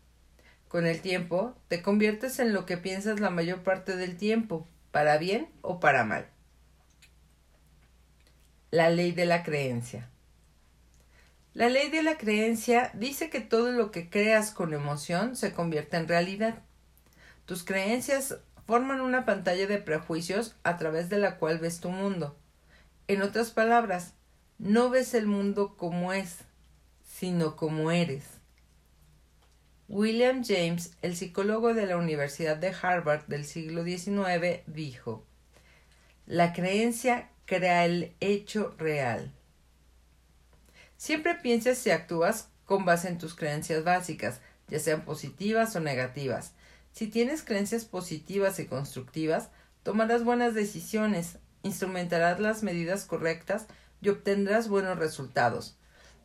Con 0.67 0.85
el 0.85 1.01
tiempo, 1.01 1.55
te 1.69 1.81
conviertes 1.81 2.41
en 2.41 2.53
lo 2.53 2.67
que 2.67 2.77
piensas 2.77 3.21
la 3.21 3.31
mayor 3.31 3.63
parte 3.63 3.97
del 3.97 4.17
tiempo, 4.17 4.67
para 4.91 5.17
bien 5.17 5.49
o 5.63 5.79
para 5.79 6.03
mal. 6.03 6.27
La 8.73 8.91
ley 8.91 9.13
de 9.13 9.27
la 9.27 9.45
creencia. 9.45 10.11
La 11.55 11.69
ley 11.69 11.89
de 11.89 12.03
la 12.03 12.19
creencia 12.19 12.91
dice 12.95 13.31
que 13.31 13.41
todo 13.41 13.71
lo 13.71 13.93
que 13.93 14.11
creas 14.11 14.51
con 14.51 14.75
emoción 14.75 15.37
se 15.37 15.53
convierte 15.53 15.99
en 15.99 16.09
realidad. 16.09 16.66
Tus 17.47 17.63
creencias 17.63 18.37
forman 18.67 19.01
una 19.01 19.25
pantalla 19.25 19.67
de 19.67 19.79
prejuicios 19.79 20.57
a 20.65 20.77
través 20.77 21.09
de 21.09 21.19
la 21.19 21.39
cual 21.39 21.59
ves 21.59 21.81
tu 21.81 21.91
mundo. 21.91 22.37
En 23.07 23.23
otras 23.23 23.53
palabras, 23.53 24.15
no 24.59 24.91
ves 24.91 25.15
el 25.15 25.27
mundo 25.27 25.77
como 25.77 26.13
es, 26.13 26.39
sino 27.05 27.55
como 27.55 27.93
eres. 27.93 28.25
William 29.89 30.43
James, 30.45 30.97
el 31.03 31.17
psicólogo 31.17 31.73
de 31.73 31.87
la 31.87 31.97
Universidad 31.97 32.57
de 32.57 32.75
Harvard 32.83 33.27
del 33.27 33.45
siglo 33.45 33.85
XIX, 33.85 34.63
dijo 34.67 35.25
La 36.27 36.53
creencia 36.53 37.31
crea 37.45 37.85
el 37.85 38.17
hecho 38.19 38.75
real. 38.79 39.33
Siempre 40.97 41.37
piensas 41.37 41.87
y 41.87 41.91
actúas 41.91 42.49
con 42.65 42.85
base 42.85 43.07
en 43.07 43.19
tus 43.19 43.37
creencias 43.37 43.85
básicas, 43.85 44.41
ya 44.67 44.81
sean 44.81 45.05
positivas 45.05 45.77
o 45.77 45.81
negativas. 45.81 46.56
Si 46.97 47.09
tienes 47.09 47.43
creencias 47.43 47.85
positivas 47.85 48.59
y 48.59 48.65
constructivas, 48.65 49.51
tomarás 49.83 50.25
buenas 50.25 50.55
decisiones, 50.55 51.37
instrumentarás 51.63 52.41
las 52.41 52.63
medidas 52.63 53.05
correctas 53.05 53.67
y 54.01 54.09
obtendrás 54.09 54.71
buenos 54.71 54.99
resultados. 54.99 55.77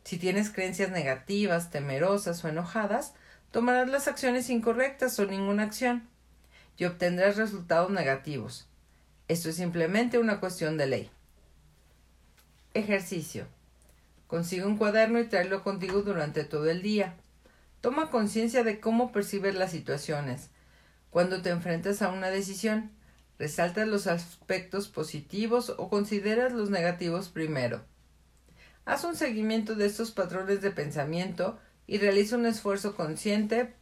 Si 0.02 0.16
tienes 0.16 0.48
creencias 0.48 0.90
negativas, 0.90 1.68
temerosas 1.68 2.42
o 2.42 2.48
enojadas, 2.48 3.12
tomarás 3.50 3.90
las 3.90 4.08
acciones 4.08 4.48
incorrectas 4.48 5.18
o 5.18 5.26
ninguna 5.26 5.64
acción 5.64 6.08
y 6.78 6.86
obtendrás 6.86 7.36
resultados 7.36 7.90
negativos. 7.90 8.66
Esto 9.28 9.50
es 9.50 9.56
simplemente 9.56 10.18
una 10.18 10.40
cuestión 10.40 10.78
de 10.78 10.86
ley. 10.86 11.10
Ejercicio. 12.72 13.44
Consigue 14.26 14.64
un 14.64 14.78
cuaderno 14.78 15.20
y 15.20 15.26
tráelo 15.26 15.62
contigo 15.62 16.00
durante 16.00 16.44
todo 16.44 16.70
el 16.70 16.80
día. 16.80 17.16
Toma 17.82 18.08
conciencia 18.08 18.64
de 18.64 18.80
cómo 18.80 19.12
percibes 19.12 19.54
las 19.54 19.70
situaciones. 19.70 20.48
Cuando 21.12 21.42
te 21.42 21.50
enfrentas 21.50 22.00
a 22.00 22.08
una 22.08 22.30
decisión, 22.30 22.90
resaltas 23.38 23.86
los 23.86 24.06
aspectos 24.06 24.88
positivos 24.88 25.74
o 25.76 25.90
consideras 25.90 26.54
los 26.54 26.70
negativos 26.70 27.28
primero. 27.28 27.82
Haz 28.86 29.04
un 29.04 29.14
seguimiento 29.14 29.74
de 29.74 29.84
estos 29.84 30.10
patrones 30.10 30.62
de 30.62 30.70
pensamiento 30.70 31.58
y 31.86 31.98
realiza 31.98 32.36
un 32.36 32.46
esfuerzo 32.46 32.96
consciente 32.96 33.74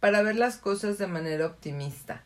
para 0.00 0.22
ver 0.22 0.36
las 0.36 0.56
cosas 0.56 0.96
de 0.96 1.06
manera 1.06 1.44
optimista. 1.44 2.24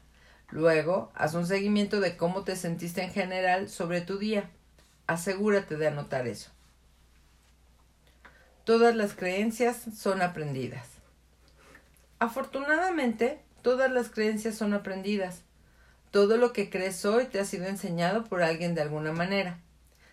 Luego, 0.53 1.11
haz 1.17 1.35
un 1.35 1.49
seguimiento 1.49 1.99
de 1.99 2.17
cómo 2.17 2.45
te 2.45 2.55
sentiste 2.55 3.03
en 3.03 3.11
general 3.11 3.69
sobre 3.69 4.01
tu 4.01 4.17
día. 4.17 4.49
Asegúrate 5.09 5.77
de 5.77 5.89
anotar 5.89 6.29
eso. 6.29 6.53
Todas 8.63 8.95
las 8.95 9.15
creencias 9.15 9.87
son 9.99 10.23
aprendidas. 10.23 10.87
Afortunadamente, 12.21 13.41
Todas 13.63 13.91
las 13.93 14.11
creencias 14.11 14.57
son 14.57 14.75
aprendidas. 14.75 15.43
Todo 16.11 16.37
lo 16.37 16.53
que 16.53 16.69
crees 16.69 17.05
hoy 17.05 17.27
te 17.27 17.39
ha 17.39 17.45
sido 17.45 17.67
enseñado 17.67 18.25
por 18.25 18.43
alguien 18.43 18.75
de 18.75 18.83
alguna 18.83 19.13
manera. 19.13 19.61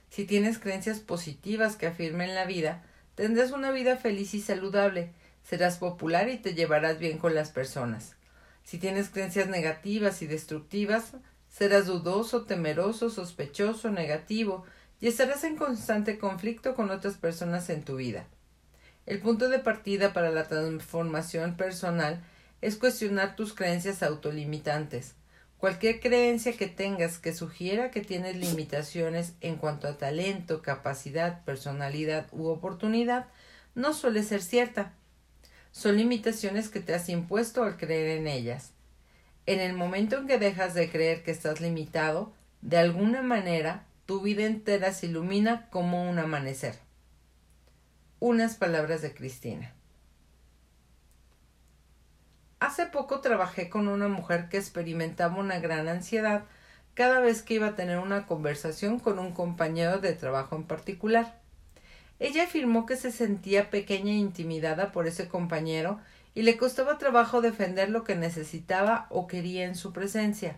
Si 0.10 0.26
tienes 0.26 0.60
creencias 0.60 1.00
positivas 1.00 1.76
que 1.76 1.88
afirmen 1.88 2.36
la 2.36 2.46
vida, 2.46 2.84
tendrás 3.16 3.52
una 3.52 3.72
vida 3.72 3.98
feliz 3.98 4.34
y 4.34 4.42
saludable, 4.42 5.12
serás 5.44 5.78
popular 5.78 6.30
y 6.30 6.38
te 6.38 6.54
llevarás 6.54 7.00
bien 7.00 7.18
con 7.18 7.34
las 7.34 7.50
personas. 7.50 8.16
Si 8.64 8.78
tienes 8.78 9.10
creencias 9.10 9.48
negativas 9.48 10.22
y 10.22 10.28
destructivas, 10.28 11.14
serás 11.50 11.88
dudoso, 11.88 12.44
temeroso, 12.46 13.10
sospechoso, 13.10 13.90
negativo, 13.90 14.64
y 15.02 15.08
estarás 15.08 15.44
en 15.44 15.56
constante 15.56 16.20
conflicto 16.20 16.76
con 16.76 16.92
otras 16.92 17.16
personas 17.18 17.70
en 17.70 17.84
tu 17.84 17.96
vida. 17.96 18.28
El 19.06 19.20
punto 19.20 19.50
de 19.50 19.58
partida 19.58 20.14
para 20.14 20.30
la 20.30 20.48
transformación 20.48 21.58
personal 21.58 22.22
es 22.62 22.76
cuestionar 22.76 23.36
tus 23.36 23.54
creencias 23.54 24.04
autolimitantes. 24.04 25.16
Cualquier 25.58 26.00
creencia 26.00 26.54
que 26.54 26.68
tengas 26.68 27.20
que 27.20 27.34
sugiera 27.34 27.92
que 27.92 28.02
tienes 28.02 28.38
limitaciones 28.38 29.34
en 29.42 29.58
cuanto 29.58 29.88
a 29.88 29.98
talento, 29.98 30.62
capacidad, 30.62 31.44
personalidad 31.44 32.28
u 32.32 32.48
oportunidad 32.48 33.28
no 33.76 33.94
suele 33.94 34.24
ser 34.24 34.42
cierta. 34.42 34.94
Son 35.72 35.98
limitaciones 35.98 36.70
que 36.70 36.80
te 36.80 36.94
has 36.94 37.10
impuesto 37.10 37.64
al 37.64 37.78
creer 37.78 38.18
en 38.18 38.28
ellas. 38.28 38.72
En 39.46 39.60
el 39.60 39.74
momento 39.74 40.18
en 40.18 40.28
que 40.28 40.38
dejas 40.38 40.74
de 40.74 40.90
creer 40.90 41.24
que 41.24 41.32
estás 41.32 41.60
limitado, 41.60 42.34
de 42.62 42.78
alguna 42.78 43.22
manera 43.22 43.86
tu 44.06 44.22
vida 44.22 44.46
entera 44.46 44.94
se 44.94 45.08
ilumina 45.08 45.70
como 45.70 46.10
un 46.10 46.20
amanecer. 46.20 46.76
Unas 48.20 48.56
palabras 48.56 49.02
de 49.02 49.14
Cristina. 49.14 49.74
Hace 52.60 52.88
poco 52.88 53.22
trabajé 53.22 53.70
con 53.70 53.88
una 53.88 54.10
mujer 54.10 54.50
que 54.50 54.58
experimentaba 54.58 55.38
una 55.38 55.60
gran 55.60 55.88
ansiedad 55.88 56.44
cada 56.94 57.22
vez 57.22 57.42
que 57.42 57.54
iba 57.54 57.68
a 57.68 57.76
tener 57.76 58.00
una 58.00 58.26
conversación 58.26 59.00
con 59.00 59.18
un 59.18 59.32
compañero 59.32 60.00
de 60.00 60.12
trabajo 60.14 60.58
en 60.58 60.66
particular. 60.66 61.40
Ella 62.20 62.44
afirmó 62.44 62.86
que 62.86 62.98
se 62.98 63.12
sentía 63.12 63.70
pequeña 63.70 64.12
e 64.12 64.18
intimidada 64.18 64.92
por 64.92 65.08
ese 65.08 65.30
compañero 65.30 66.02
y 66.36 66.42
le 66.42 66.58
costaba 66.58 66.98
trabajo 66.98 67.40
defender 67.40 67.90
lo 67.90 68.04
que 68.04 68.16
necesitaba 68.16 69.08
o 69.10 69.28
quería 69.28 69.64
en 69.64 69.76
su 69.76 69.94
presencia. 69.94 70.58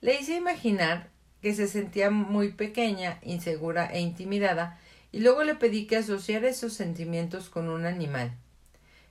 Le 0.00 0.20
hice 0.20 0.34
imaginar 0.34 1.10
que 1.40 1.54
se 1.54 1.68
sentía 1.68 2.10
muy 2.10 2.52
pequeña, 2.52 3.18
insegura 3.22 3.86
e 3.86 4.00
intimidada, 4.00 4.80
y 5.12 5.20
luego 5.20 5.44
le 5.44 5.54
pedí 5.54 5.86
que 5.86 5.98
asociara 5.98 6.48
esos 6.48 6.72
sentimientos 6.72 7.50
con 7.50 7.68
un 7.68 7.86
animal. 7.86 8.32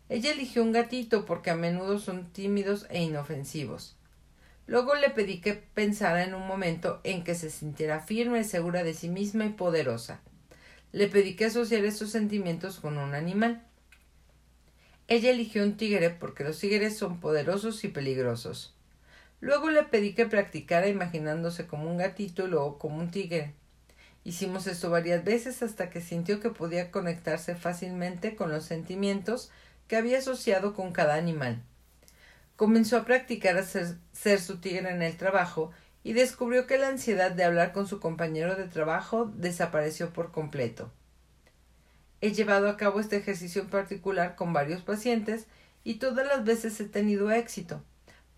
Ella 0.09 0.31
eligió 0.31 0.63
un 0.63 0.71
gatito 0.71 1.25
porque 1.25 1.49
a 1.49 1.55
menudo 1.55 1.99
son 1.99 2.31
tímidos 2.31 2.85
e 2.89 3.01
inofensivos. 3.01 3.95
Luego 4.65 4.95
le 4.95 5.09
pedí 5.09 5.41
que 5.41 5.53
pensara 5.53 6.23
en 6.23 6.33
un 6.33 6.47
momento 6.47 7.01
en 7.03 7.23
que 7.23 7.35
se 7.35 7.49
sintiera 7.49 7.99
firme, 7.99 8.43
segura 8.43 8.83
de 8.83 8.93
sí 8.93 9.09
misma 9.09 9.45
y 9.45 9.49
poderosa. 9.49 10.21
Le 10.91 11.07
pedí 11.07 11.35
que 11.35 11.45
asociara 11.45 11.87
esos 11.87 12.11
sentimientos 12.11 12.79
con 12.79 12.97
un 12.97 13.13
animal. 13.13 13.63
Ella 15.07 15.31
eligió 15.31 15.63
un 15.63 15.75
tigre 15.75 16.11
porque 16.11 16.43
los 16.43 16.59
tigres 16.59 16.97
son 16.97 17.19
poderosos 17.19 17.83
y 17.83 17.89
peligrosos. 17.89 18.73
Luego 19.41 19.69
le 19.69 19.83
pedí 19.83 20.13
que 20.13 20.25
practicara 20.25 20.87
imaginándose 20.87 21.67
como 21.67 21.91
un 21.91 21.97
gatito 21.97 22.45
y 22.45 22.49
luego 22.49 22.77
como 22.77 22.99
un 22.99 23.11
tigre. 23.11 23.53
Hicimos 24.23 24.67
esto 24.67 24.89
varias 24.89 25.25
veces 25.25 25.61
hasta 25.61 25.89
que 25.89 25.99
sintió 25.99 26.39
que 26.39 26.49
podía 26.49 26.91
conectarse 26.91 27.55
fácilmente 27.55 28.37
con 28.37 28.53
los 28.53 28.63
sentimientos 28.63 29.51
que 29.87 29.95
había 29.95 30.19
asociado 30.19 30.73
con 30.73 30.91
cada 30.91 31.15
animal. 31.15 31.61
Comenzó 32.55 32.97
a 32.97 33.05
practicar 33.05 33.57
a 33.57 33.63
ser, 33.63 33.97
ser, 34.11 34.39
su 34.39 34.59
tigre 34.59 34.89
en 34.91 35.01
el 35.01 35.17
trabajo 35.17 35.71
y 36.03 36.13
descubrió 36.13 36.67
que 36.67 36.77
la 36.77 36.89
ansiedad 36.89 37.31
de 37.31 37.43
hablar 37.43 37.71
con 37.71 37.87
su 37.87 37.99
compañero 37.99 38.55
de 38.55 38.65
trabajo 38.65 39.31
desapareció 39.35 40.11
por 40.11 40.31
completo. 40.31 40.91
He 42.21 42.31
llevado 42.31 42.69
a 42.69 42.77
cabo 42.77 42.99
este 42.99 43.17
ejercicio 43.17 43.61
en 43.61 43.69
particular 43.69 44.35
con 44.35 44.53
varios 44.53 44.81
pacientes 44.81 45.47
y 45.83 45.95
todas 45.95 46.25
las 46.25 46.45
veces 46.45 46.79
he 46.79 46.85
tenido 46.85 47.31
éxito. 47.31 47.83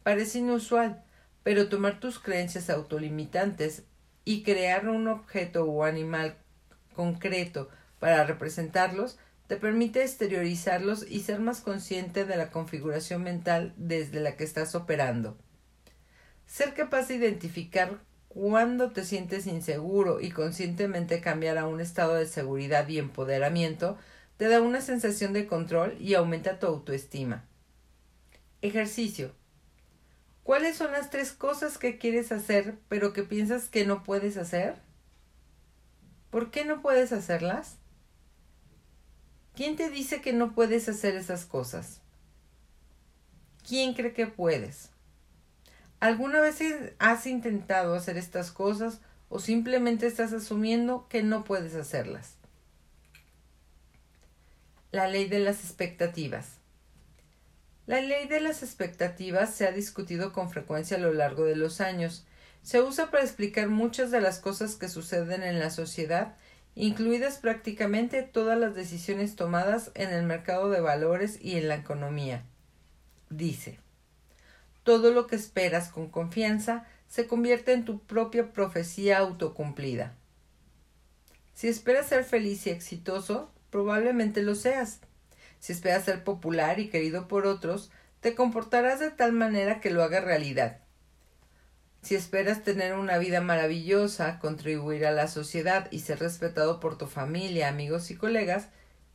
Parece 0.04 0.40
inusual, 0.40 1.04
pero 1.44 1.70
tomar 1.70 2.00
tus 2.00 2.20
creencias 2.20 2.70
autolimitantes 2.70 3.84
y 4.24 4.44
crear 4.44 4.90
un 4.90 5.08
objeto 5.08 5.66
o 5.66 5.84
animal 5.84 6.36
concreto 6.96 7.70
para 8.00 8.24
representarlos 8.24 9.20
te 9.48 9.58
permite 9.58 10.02
exteriorizarlos 10.02 11.06
y 11.10 11.22
ser 11.22 11.40
más 11.40 11.62
consciente 11.62 12.26
de 12.26 12.38
la 12.38 12.50
configuración 12.50 13.24
mental 13.24 13.74
desde 13.78 14.20
la 14.20 14.36
que 14.36 14.44
estás 14.44 14.74
operando. 14.76 15.38
Ser 16.48 16.74
capaz 16.74 17.08
de 17.08 17.16
identificar 17.16 18.00
cuándo 18.28 18.92
te 18.92 19.06
sientes 19.06 19.48
inseguro 19.48 20.20
y 20.20 20.32
conscientemente 20.32 21.22
cambiar 21.22 21.58
a 21.58 21.68
un 21.68 21.80
estado 21.80 22.16
de 22.16 22.26
seguridad 22.26 22.88
y 22.88 23.00
empoderamiento 23.00 23.98
te 24.38 24.50
da 24.50 24.62
una 24.62 24.82
sensación 24.82 25.32
de 25.34 25.48
control 25.48 25.96
y 26.00 26.16
aumenta 26.16 26.60
tu 26.60 26.68
autoestima. 26.68 27.46
Ejercicio. 28.62 29.32
¿Cuáles 30.44 30.76
son 30.76 30.92
las 30.92 31.10
tres 31.10 31.32
cosas 31.32 31.78
que 31.78 31.98
quieres 31.98 32.32
hacer 32.32 32.76
pero 32.90 33.14
que 33.14 33.24
piensas 33.24 33.70
que 33.70 33.86
no 33.86 34.04
puedes 34.04 34.38
hacer? 34.38 34.76
¿Por 36.30 36.52
qué 36.52 36.66
no 36.66 36.82
puedes 36.82 37.14
hacerlas? 37.14 37.78
¿Quién 39.56 39.78
te 39.78 39.90
dice 39.90 40.20
que 40.20 40.34
no 40.34 40.54
puedes 40.54 40.90
hacer 40.90 41.16
esas 41.16 41.46
cosas? 41.46 42.02
¿Quién 43.66 43.94
cree 43.94 44.14
que 44.14 44.28
puedes? 44.28 44.90
¿Alguna 46.02 46.42
vez 46.42 46.60
has 47.00 47.26
intentado 47.26 47.96
hacer 47.96 48.18
estas 48.18 48.52
cosas 48.52 49.00
o 49.30 49.40
simplemente 49.40 50.08
estás 50.08 50.34
asumiendo 50.34 51.08
que 51.08 51.24
no 51.24 51.46
puedes 51.46 51.74
hacerlas? 51.76 52.36
La 54.92 55.08
ley 55.08 55.28
de 55.28 55.40
las 55.40 55.64
expectativas. 55.64 56.58
La 57.86 58.02
ley 58.02 58.28
de 58.28 58.42
las 58.42 58.62
expectativas 58.62 59.54
se 59.54 59.66
ha 59.66 59.72
discutido 59.72 60.34
con 60.34 60.50
frecuencia 60.50 60.98
a 60.98 61.00
lo 61.00 61.14
largo 61.14 61.46
de 61.46 61.56
los 61.56 61.80
años. 61.80 62.26
Se 62.62 62.82
usa 62.82 63.10
para 63.10 63.24
explicar 63.24 63.70
muchas 63.70 64.12
de 64.12 64.20
las 64.20 64.40
cosas 64.40 64.76
que 64.76 64.90
suceden 64.90 65.44
en 65.44 65.60
la 65.60 65.70
sociedad 65.70 66.36
incluidas 66.76 67.38
prácticamente 67.38 68.22
todas 68.22 68.60
las 68.60 68.76
decisiones 68.76 69.36
tomadas 69.36 69.92
en 69.96 70.12
el 70.12 70.24
mercado 70.24 70.70
de 70.70 70.82
valores 70.82 71.40
y 71.42 71.58
en 71.58 71.70
la 71.70 71.76
economía. 71.76 72.44
Dice, 73.30 73.80
todo 74.84 75.12
lo 75.12 75.26
que 75.26 75.36
esperas 75.36 75.90
con 75.90 76.10
confianza 76.10 76.86
se 77.08 77.28
convierte 77.28 77.72
en 77.72 77.86
tu 77.86 78.00
propia 78.00 78.52
profecía 78.52 79.20
autocumplida. 79.20 80.14
Si 81.54 81.70
esperas 81.70 82.08
ser 82.08 82.26
feliz 82.26 82.68
y 82.68 82.70
exitoso, 82.70 83.52
probablemente 83.70 84.44
lo 84.44 84.56
seas. 84.56 85.00
Si 85.60 85.72
esperas 85.72 86.04
ser 86.04 86.24
popular 86.24 86.80
y 86.80 86.90
querido 86.90 87.28
por 87.28 87.48
otros, 87.48 87.90
te 88.20 88.36
comportarás 88.36 89.00
de 89.00 89.12
tal 89.12 89.32
manera 89.32 89.80
que 89.80 89.90
lo 89.90 90.04
haga 90.04 90.20
realidad. 90.20 90.85
Si 92.06 92.14
esperas 92.14 92.62
tener 92.62 92.94
una 92.94 93.18
vida 93.18 93.42
maravillosa, 93.42 94.38
contribuir 94.38 95.08
a 95.08 95.12
la 95.12 95.28
sociedad 95.28 95.88
y 95.90 96.02
ser 96.02 96.20
respetado 96.20 96.80
por 96.80 97.00
tu 97.00 97.08
familia, 97.08 97.68
amigos 97.68 98.12
y 98.12 98.16
colegas, 98.16 98.68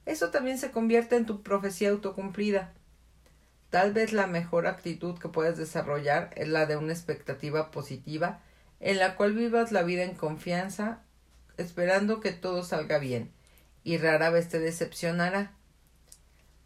eso 0.07 0.31
también 0.31 0.59
se 0.59 0.73
convierte 0.73 1.15
en 1.15 1.25
tu 1.25 1.45
profecía 1.45 1.91
autocumplida. 1.91 2.73
Tal 3.71 3.93
vez 3.93 4.13
la 4.13 4.27
mejor 4.27 4.67
actitud 4.67 5.17
que 5.21 5.29
puedes 5.29 5.57
desarrollar 5.57 6.31
es 6.35 6.49
la 6.49 6.67
de 6.67 6.77
una 6.77 6.93
expectativa 6.93 7.71
positiva 7.71 8.41
en 8.81 8.99
la 8.99 9.15
cual 9.15 9.35
vivas 9.35 9.71
la 9.71 9.85
vida 9.85 10.03
en 10.03 10.17
confianza, 10.17 11.05
esperando 11.59 12.19
que 12.19 12.33
todo 12.33 12.65
salga 12.65 12.99
bien, 12.99 13.31
y 13.85 13.99
rara 13.99 14.31
vez 14.31 14.49
te 14.49 14.59
decepcionará. 14.59 15.53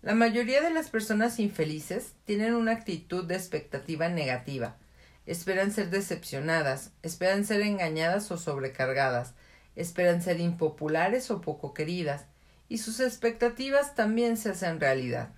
La 0.01 0.15
mayoría 0.15 0.63
de 0.63 0.71
las 0.71 0.89
personas 0.89 1.39
infelices 1.39 2.15
tienen 2.25 2.55
una 2.55 2.73
actitud 2.73 3.27
de 3.27 3.35
expectativa 3.35 4.09
negativa, 4.09 4.79
esperan 5.27 5.73
ser 5.73 5.91
decepcionadas, 5.91 6.93
esperan 7.03 7.45
ser 7.45 7.63
engañadas 7.63 8.31
o 8.31 8.37
sobrecargadas, 8.37 9.35
esperan 9.77 10.23
ser 10.23 10.41
impopulares 10.41 11.31
o 11.31 11.41
poco 11.41 11.75
queridas, 11.75 12.27
y 12.69 12.79
sus 12.79 13.01
expectativas 13.01 13.95
también 13.95 14.37
se 14.37 14.51
hacen 14.51 14.81
realidad. 14.81 15.31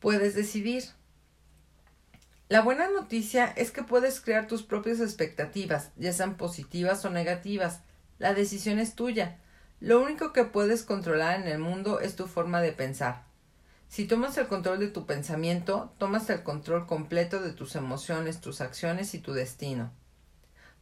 Puedes 0.00 0.34
decidir. 0.34 0.84
La 2.48 2.62
buena 2.62 2.88
noticia 2.88 3.46
es 3.56 3.70
que 3.70 3.82
puedes 3.82 4.20
crear 4.20 4.46
tus 4.46 4.62
propias 4.62 5.00
expectativas, 5.00 5.90
ya 5.96 6.12
sean 6.12 6.36
positivas 6.36 7.04
o 7.04 7.10
negativas. 7.10 7.80
La 8.18 8.32
decisión 8.32 8.78
es 8.78 8.94
tuya. 8.94 9.38
Lo 9.80 10.00
único 10.00 10.32
que 10.32 10.44
puedes 10.44 10.82
controlar 10.82 11.40
en 11.40 11.46
el 11.46 11.58
mundo 11.58 12.00
es 12.00 12.16
tu 12.16 12.26
forma 12.26 12.60
de 12.60 12.72
pensar. 12.72 13.27
Si 13.88 14.06
tomas 14.06 14.36
el 14.36 14.48
control 14.48 14.78
de 14.78 14.88
tu 14.88 15.06
pensamiento, 15.06 15.92
tomas 15.98 16.28
el 16.30 16.42
control 16.42 16.86
completo 16.86 17.40
de 17.40 17.52
tus 17.52 17.74
emociones, 17.74 18.40
tus 18.40 18.60
acciones 18.60 19.14
y 19.14 19.18
tu 19.18 19.32
destino. 19.32 19.90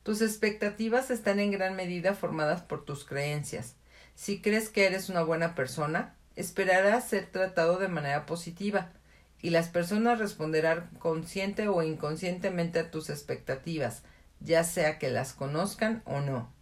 Tus 0.02 0.22
expectativas 0.22 1.10
están 1.10 1.40
en 1.40 1.50
gran 1.50 1.76
medida 1.76 2.14
formadas 2.14 2.62
por 2.62 2.84
tus 2.84 3.04
creencias. 3.04 3.74
Si 4.14 4.40
crees 4.40 4.68
que 4.68 4.86
eres 4.86 5.08
una 5.08 5.22
buena 5.22 5.54
persona, 5.54 6.16
esperarás 6.34 7.08
ser 7.08 7.26
tratado 7.26 7.78
de 7.78 7.88
manera 7.88 8.26
positiva, 8.26 8.92
y 9.40 9.50
las 9.50 9.68
personas 9.68 10.18
responderán 10.18 10.90
consciente 10.98 11.68
o 11.68 11.82
inconscientemente 11.82 12.80
a 12.80 12.90
tus 12.90 13.10
expectativas, 13.10 14.02
ya 14.40 14.64
sea 14.64 14.98
que 14.98 15.10
las 15.10 15.32
conozcan 15.32 16.02
o 16.04 16.20
no. 16.20 16.52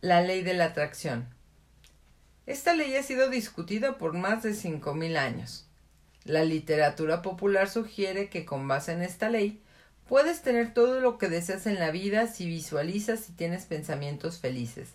La 0.00 0.20
ley 0.20 0.42
de 0.42 0.54
la 0.54 0.66
atracción. 0.66 1.35
Esta 2.46 2.74
ley 2.74 2.94
ha 2.94 3.02
sido 3.02 3.28
discutida 3.28 3.98
por 3.98 4.12
más 4.12 4.44
de 4.44 4.54
cinco 4.54 4.94
mil 4.94 5.16
años. 5.16 5.66
La 6.24 6.44
literatura 6.44 7.20
popular 7.20 7.68
sugiere 7.68 8.28
que 8.28 8.44
con 8.44 8.68
base 8.68 8.92
en 8.92 9.02
esta 9.02 9.28
ley 9.28 9.60
puedes 10.08 10.42
tener 10.42 10.72
todo 10.72 11.00
lo 11.00 11.18
que 11.18 11.28
deseas 11.28 11.66
en 11.66 11.80
la 11.80 11.90
vida 11.90 12.28
si 12.28 12.46
visualizas 12.46 13.28
y 13.28 13.32
tienes 13.32 13.66
pensamientos 13.66 14.38
felices. 14.38 14.90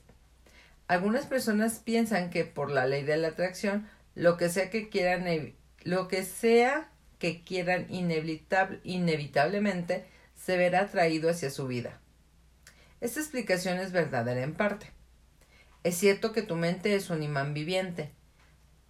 Algunas 0.87 1.25
personas 1.25 1.79
piensan 1.79 2.29
que 2.29 2.45
por 2.45 2.71
la 2.71 2.85
ley 2.85 3.03
de 3.03 3.17
la 3.17 3.27
atracción 3.29 3.89
lo 4.15 4.37
que 4.37 4.49
sea 4.49 4.69
que 4.69 4.89
quieran 4.89 5.25
lo 5.83 6.07
que 6.07 6.23
sea 6.23 6.89
que 7.19 7.43
quieran 7.43 7.87
inevitablemente 7.89 10.05
se 10.35 10.55
verá 10.55 10.81
atraído 10.81 11.29
hacia 11.29 11.49
su 11.49 11.67
vida. 11.67 11.99
Esta 13.01 13.19
explicación 13.19 13.79
es 13.79 13.91
verdadera 13.91 14.41
en 14.41 14.53
parte. 14.53 15.00
Es 15.83 15.97
cierto 15.97 16.31
que 16.31 16.43
tu 16.43 16.55
mente 16.55 16.95
es 16.95 17.09
un 17.09 17.23
imán 17.23 17.53
viviente. 17.53 18.11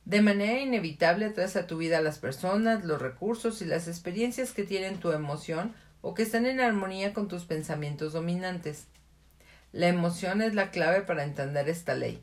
De 0.04 0.22
manera 0.22 0.60
inevitable 0.60 1.26
atraes 1.26 1.56
a 1.56 1.68
tu 1.68 1.78
vida 1.78 2.02
las 2.02 2.20
personas, 2.20 2.84
los 2.84 3.02
recursos 3.02 3.62
y 3.62 3.66
las 3.66 3.88
experiencias 3.88 4.52
que 4.52 4.64
tienen 4.64 5.00
tu 5.00 5.12
emoción 5.12 5.74
o 6.02 6.14
que 6.14 6.24
están 6.24 6.46
en 6.46 6.60
armonía 6.60 7.14
con 7.14 7.28
tus 7.28 7.46
pensamientos 7.46 8.14
dominantes. 8.14 8.88
La 9.72 9.88
emoción 9.88 10.42
es 10.42 10.54
la 10.54 10.72
clave 10.72 11.02
para 11.02 11.24
entender 11.24 11.70
esta 11.70 11.94
ley. 11.94 12.22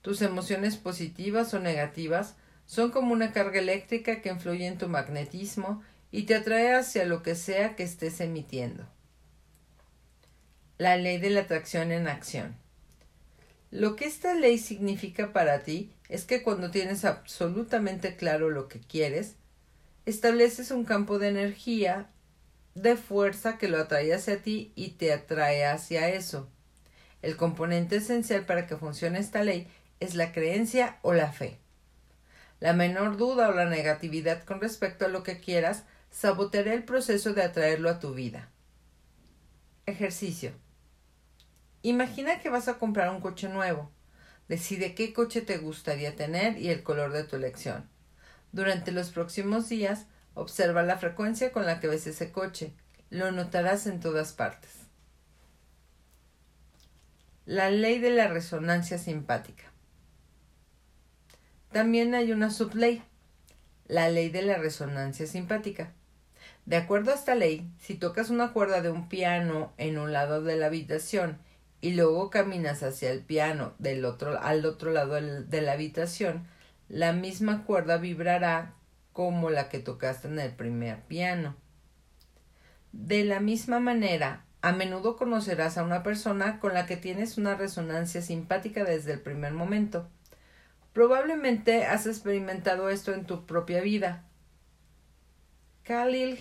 Tus 0.00 0.22
emociones 0.22 0.76
positivas 0.76 1.52
o 1.52 1.58
negativas 1.58 2.36
son 2.64 2.90
como 2.90 3.12
una 3.12 3.32
carga 3.32 3.58
eléctrica 3.58 4.22
que 4.22 4.30
influye 4.30 4.66
en 4.66 4.78
tu 4.78 4.88
magnetismo 4.88 5.82
y 6.10 6.22
te 6.22 6.36
atrae 6.36 6.74
hacia 6.74 7.04
lo 7.04 7.22
que 7.22 7.34
sea 7.34 7.76
que 7.76 7.82
estés 7.82 8.20
emitiendo. 8.20 8.86
La 10.78 10.96
ley 10.96 11.18
de 11.18 11.30
la 11.30 11.42
atracción 11.42 11.92
en 11.92 12.08
acción. 12.08 12.59
Lo 13.70 13.94
que 13.94 14.04
esta 14.04 14.34
ley 14.34 14.58
significa 14.58 15.32
para 15.32 15.62
ti 15.62 15.92
es 16.08 16.24
que 16.24 16.42
cuando 16.42 16.72
tienes 16.72 17.04
absolutamente 17.04 18.16
claro 18.16 18.50
lo 18.50 18.66
que 18.66 18.80
quieres, 18.80 19.36
estableces 20.06 20.72
un 20.72 20.84
campo 20.84 21.20
de 21.20 21.28
energía, 21.28 22.10
de 22.74 22.96
fuerza 22.96 23.58
que 23.58 23.68
lo 23.68 23.78
atrae 23.78 24.12
hacia 24.12 24.42
ti 24.42 24.72
y 24.74 24.90
te 24.90 25.12
atrae 25.12 25.66
hacia 25.66 26.08
eso. 26.08 26.48
El 27.22 27.36
componente 27.36 27.96
esencial 27.96 28.44
para 28.44 28.66
que 28.66 28.76
funcione 28.76 29.20
esta 29.20 29.44
ley 29.44 29.68
es 30.00 30.16
la 30.16 30.32
creencia 30.32 30.98
o 31.02 31.12
la 31.12 31.30
fe. 31.30 31.58
La 32.58 32.72
menor 32.72 33.16
duda 33.16 33.48
o 33.50 33.52
la 33.52 33.66
negatividad 33.66 34.44
con 34.44 34.60
respecto 34.60 35.04
a 35.04 35.08
lo 35.08 35.22
que 35.22 35.38
quieras 35.38 35.84
saboteará 36.10 36.74
el 36.74 36.82
proceso 36.82 37.34
de 37.34 37.42
atraerlo 37.42 37.88
a 37.88 38.00
tu 38.00 38.14
vida. 38.14 38.48
Ejercicio. 39.86 40.52
Imagina 41.82 42.40
que 42.40 42.50
vas 42.50 42.68
a 42.68 42.78
comprar 42.78 43.10
un 43.10 43.20
coche 43.20 43.48
nuevo. 43.48 43.90
Decide 44.48 44.94
qué 44.94 45.12
coche 45.14 45.40
te 45.40 45.58
gustaría 45.58 46.14
tener 46.14 46.58
y 46.58 46.68
el 46.68 46.82
color 46.82 47.12
de 47.12 47.24
tu 47.24 47.36
elección. 47.36 47.88
Durante 48.52 48.92
los 48.92 49.10
próximos 49.10 49.68
días, 49.68 50.06
observa 50.34 50.82
la 50.82 50.98
frecuencia 50.98 51.52
con 51.52 51.64
la 51.64 51.80
que 51.80 51.86
ves 51.86 52.06
ese 52.06 52.32
coche. 52.32 52.72
Lo 53.08 53.32
notarás 53.32 53.86
en 53.86 54.00
todas 54.00 54.32
partes. 54.32 54.70
La 57.46 57.70
ley 57.70 57.98
de 57.98 58.10
la 58.10 58.28
resonancia 58.28 58.98
simpática. 58.98 59.64
También 61.72 62.14
hay 62.14 62.32
una 62.32 62.50
subley, 62.50 63.02
la 63.86 64.10
ley 64.10 64.28
de 64.28 64.42
la 64.42 64.58
resonancia 64.58 65.26
simpática. 65.26 65.92
De 66.66 66.76
acuerdo 66.76 67.12
a 67.12 67.14
esta 67.14 67.34
ley, 67.34 67.68
si 67.78 67.94
tocas 67.94 68.28
una 68.28 68.52
cuerda 68.52 68.82
de 68.82 68.90
un 68.90 69.08
piano 69.08 69.72
en 69.78 69.98
un 69.98 70.12
lado 70.12 70.42
de 70.42 70.56
la 70.56 70.66
habitación 70.66 71.38
y 71.80 71.92
luego 71.92 72.30
caminas 72.30 72.82
hacia 72.82 73.10
el 73.10 73.20
piano 73.20 73.74
del 73.78 74.04
otro, 74.04 74.38
al 74.40 74.64
otro 74.66 74.90
lado 74.90 75.14
de 75.14 75.62
la 75.62 75.72
habitación, 75.72 76.46
la 76.88 77.12
misma 77.12 77.64
cuerda 77.64 77.96
vibrará 77.96 78.74
como 79.12 79.50
la 79.50 79.68
que 79.68 79.78
tocaste 79.78 80.28
en 80.28 80.38
el 80.38 80.52
primer 80.52 81.02
piano. 81.02 81.56
De 82.92 83.24
la 83.24 83.40
misma 83.40 83.80
manera, 83.80 84.44
a 84.62 84.72
menudo 84.72 85.16
conocerás 85.16 85.78
a 85.78 85.84
una 85.84 86.02
persona 86.02 86.60
con 86.60 86.74
la 86.74 86.86
que 86.86 86.96
tienes 86.96 87.38
una 87.38 87.54
resonancia 87.54 88.20
simpática 88.20 88.84
desde 88.84 89.12
el 89.12 89.20
primer 89.20 89.52
momento. 89.52 90.08
Probablemente 90.92 91.86
has 91.86 92.06
experimentado 92.06 92.90
esto 92.90 93.14
en 93.14 93.24
tu 93.24 93.46
propia 93.46 93.80
vida. 93.80 94.24
Khalil 95.84 96.36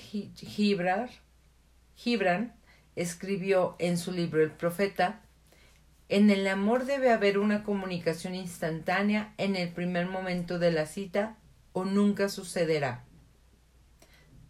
Gibran 1.95 2.53
escribió 2.95 3.75
en 3.79 3.97
su 3.97 4.11
libro 4.11 4.43
El 4.43 4.51
Profeta 4.51 5.21
en 6.09 6.31
el 6.31 6.47
amor 6.47 6.85
debe 6.85 7.11
haber 7.11 7.37
una 7.37 7.63
comunicación 7.63 8.33
instantánea 8.33 9.35
en 9.37 9.55
el 9.55 9.69
primer 9.69 10.07
momento 10.07 10.57
de 10.57 10.71
la 10.71 10.87
cita 10.87 11.37
o 11.71 11.85
nunca 11.85 12.29
sucederá. 12.29 13.05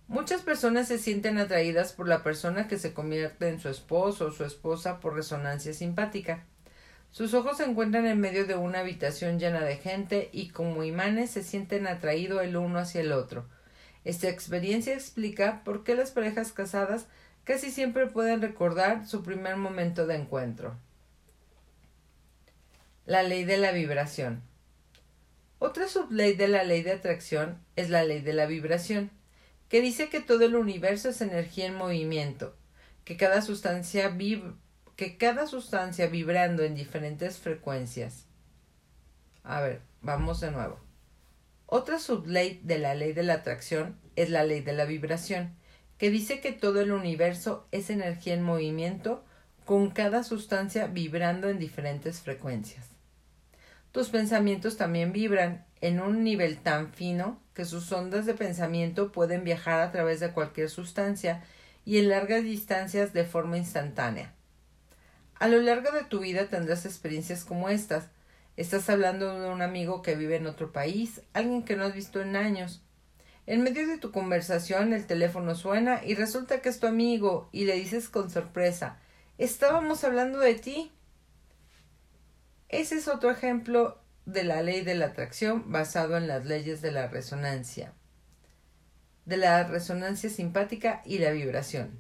Muchas 0.07 0.41
personas 0.41 0.87
se 0.87 0.97
sienten 0.97 1.37
atraídas 1.37 1.91
por 1.91 2.07
la 2.07 2.23
persona 2.23 2.69
que 2.69 2.79
se 2.79 2.93
convierte 2.93 3.49
en 3.49 3.59
su 3.59 3.67
esposo 3.67 4.27
o 4.27 4.31
su 4.31 4.45
esposa 4.45 5.01
por 5.01 5.15
resonancia 5.15 5.73
simpática. 5.73 6.45
Sus 7.11 7.33
ojos 7.33 7.57
se 7.57 7.65
encuentran 7.65 8.05
en 8.07 8.21
medio 8.21 8.47
de 8.47 8.55
una 8.55 8.79
habitación 8.79 9.37
llena 9.37 9.59
de 9.59 9.75
gente 9.75 10.29
y 10.31 10.49
como 10.49 10.85
imanes 10.85 11.29
se 11.31 11.43
sienten 11.43 11.87
atraídos 11.87 12.41
el 12.41 12.55
uno 12.55 12.79
hacia 12.79 13.01
el 13.01 13.11
otro. 13.11 13.49
Esta 14.05 14.29
experiencia 14.29 14.93
explica 14.93 15.61
por 15.65 15.83
qué 15.83 15.93
las 15.95 16.11
parejas 16.11 16.53
casadas 16.53 17.07
casi 17.43 17.69
siempre 17.69 18.07
pueden 18.07 18.41
recordar 18.41 19.05
su 19.05 19.23
primer 19.23 19.57
momento 19.57 20.07
de 20.07 20.15
encuentro. 20.15 20.77
La 23.09 23.23
ley 23.23 23.43
de 23.43 23.57
la 23.57 23.71
vibración. 23.71 24.43
Otra 25.57 25.87
subley 25.87 26.35
de 26.35 26.47
la 26.47 26.63
ley 26.63 26.83
de 26.83 26.91
atracción 26.91 27.57
es 27.75 27.89
la 27.89 28.03
ley 28.03 28.21
de 28.21 28.33
la 28.33 28.45
vibración, 28.45 29.09
que 29.67 29.81
dice 29.81 30.09
que 30.09 30.19
todo 30.19 30.45
el 30.45 30.55
universo 30.55 31.09
es 31.09 31.19
energía 31.21 31.65
en 31.65 31.73
movimiento, 31.73 32.55
que 33.05 33.17
cada 33.17 33.41
sustancia, 33.41 34.15
que 34.95 35.17
cada 35.17 35.47
sustancia 35.47 36.05
vibrando 36.05 36.61
en 36.61 36.75
diferentes 36.75 37.39
frecuencias. 37.39 38.27
A 39.41 39.59
ver, 39.61 39.81
vamos 40.03 40.39
de 40.39 40.51
nuevo. 40.51 40.79
Otra 41.65 41.97
subley 41.97 42.61
de 42.63 42.77
la 42.77 42.93
ley 42.93 43.13
de 43.13 43.23
la 43.23 43.33
atracción 43.33 43.97
es 44.17 44.29
la 44.29 44.43
ley 44.43 44.61
de 44.61 44.73
la 44.73 44.85
vibración, 44.85 45.55
que 45.97 46.11
dice 46.11 46.41
que 46.41 46.51
todo 46.51 46.79
el 46.79 46.91
universo 46.91 47.67
es 47.71 47.89
energía 47.89 48.35
en 48.35 48.43
movimiento 48.43 49.25
con 49.65 49.89
cada 49.89 50.23
sustancia 50.23 50.85
vibrando 50.85 51.49
en 51.49 51.57
diferentes 51.57 52.19
frecuencias. 52.19 52.88
Tus 53.91 54.09
pensamientos 54.09 54.77
también 54.77 55.11
vibran 55.11 55.65
en 55.81 55.99
un 55.99 56.23
nivel 56.23 56.57
tan 56.57 56.93
fino 56.93 57.39
que 57.53 57.65
sus 57.65 57.91
ondas 57.91 58.25
de 58.25 58.33
pensamiento 58.33 59.11
pueden 59.11 59.43
viajar 59.43 59.81
a 59.81 59.91
través 59.91 60.19
de 60.19 60.31
cualquier 60.31 60.69
sustancia 60.69 61.43
y 61.85 61.97
en 61.97 62.09
largas 62.09 62.43
distancias 62.43 63.13
de 63.13 63.23
forma 63.23 63.57
instantánea. 63.57 64.33
A 65.35 65.47
lo 65.47 65.61
largo 65.61 65.91
de 65.91 66.03
tu 66.03 66.19
vida 66.19 66.47
tendrás 66.49 66.85
experiencias 66.85 67.45
como 67.45 67.69
estas. 67.69 68.09
Estás 68.57 68.89
hablando 68.89 69.39
de 69.39 69.49
un 69.49 69.61
amigo 69.61 70.01
que 70.01 70.15
vive 70.15 70.35
en 70.35 70.47
otro 70.47 70.71
país, 70.71 71.21
alguien 71.33 71.63
que 71.63 71.75
no 71.75 71.85
has 71.85 71.93
visto 71.93 72.21
en 72.21 72.35
años. 72.35 72.83
En 73.47 73.63
medio 73.63 73.87
de 73.87 73.97
tu 73.97 74.11
conversación 74.11 74.93
el 74.93 75.07
teléfono 75.07 75.55
suena 75.55 76.01
y 76.05 76.13
resulta 76.13 76.61
que 76.61 76.69
es 76.69 76.79
tu 76.79 76.87
amigo 76.87 77.49
y 77.51 77.65
le 77.65 77.75
dices 77.75 78.09
con 78.09 78.29
sorpresa 78.29 78.99
Estábamos 79.39 80.03
hablando 80.03 80.39
de 80.39 80.55
ti. 80.55 80.91
Ese 82.69 82.97
es 82.97 83.07
otro 83.07 83.31
ejemplo 83.31 83.97
de 84.27 84.43
la 84.43 84.61
ley 84.61 84.81
de 84.81 84.93
la 84.93 85.07
atracción 85.07 85.71
basado 85.71 86.17
en 86.17 86.27
las 86.27 86.45
leyes 86.45 86.83
de 86.83 86.91
la 86.91 87.07
resonancia, 87.07 87.93
de 89.25 89.37
la 89.37 89.63
resonancia 89.63 90.29
simpática 90.29 91.01
y 91.03 91.17
la 91.17 91.31
vibración. 91.31 91.99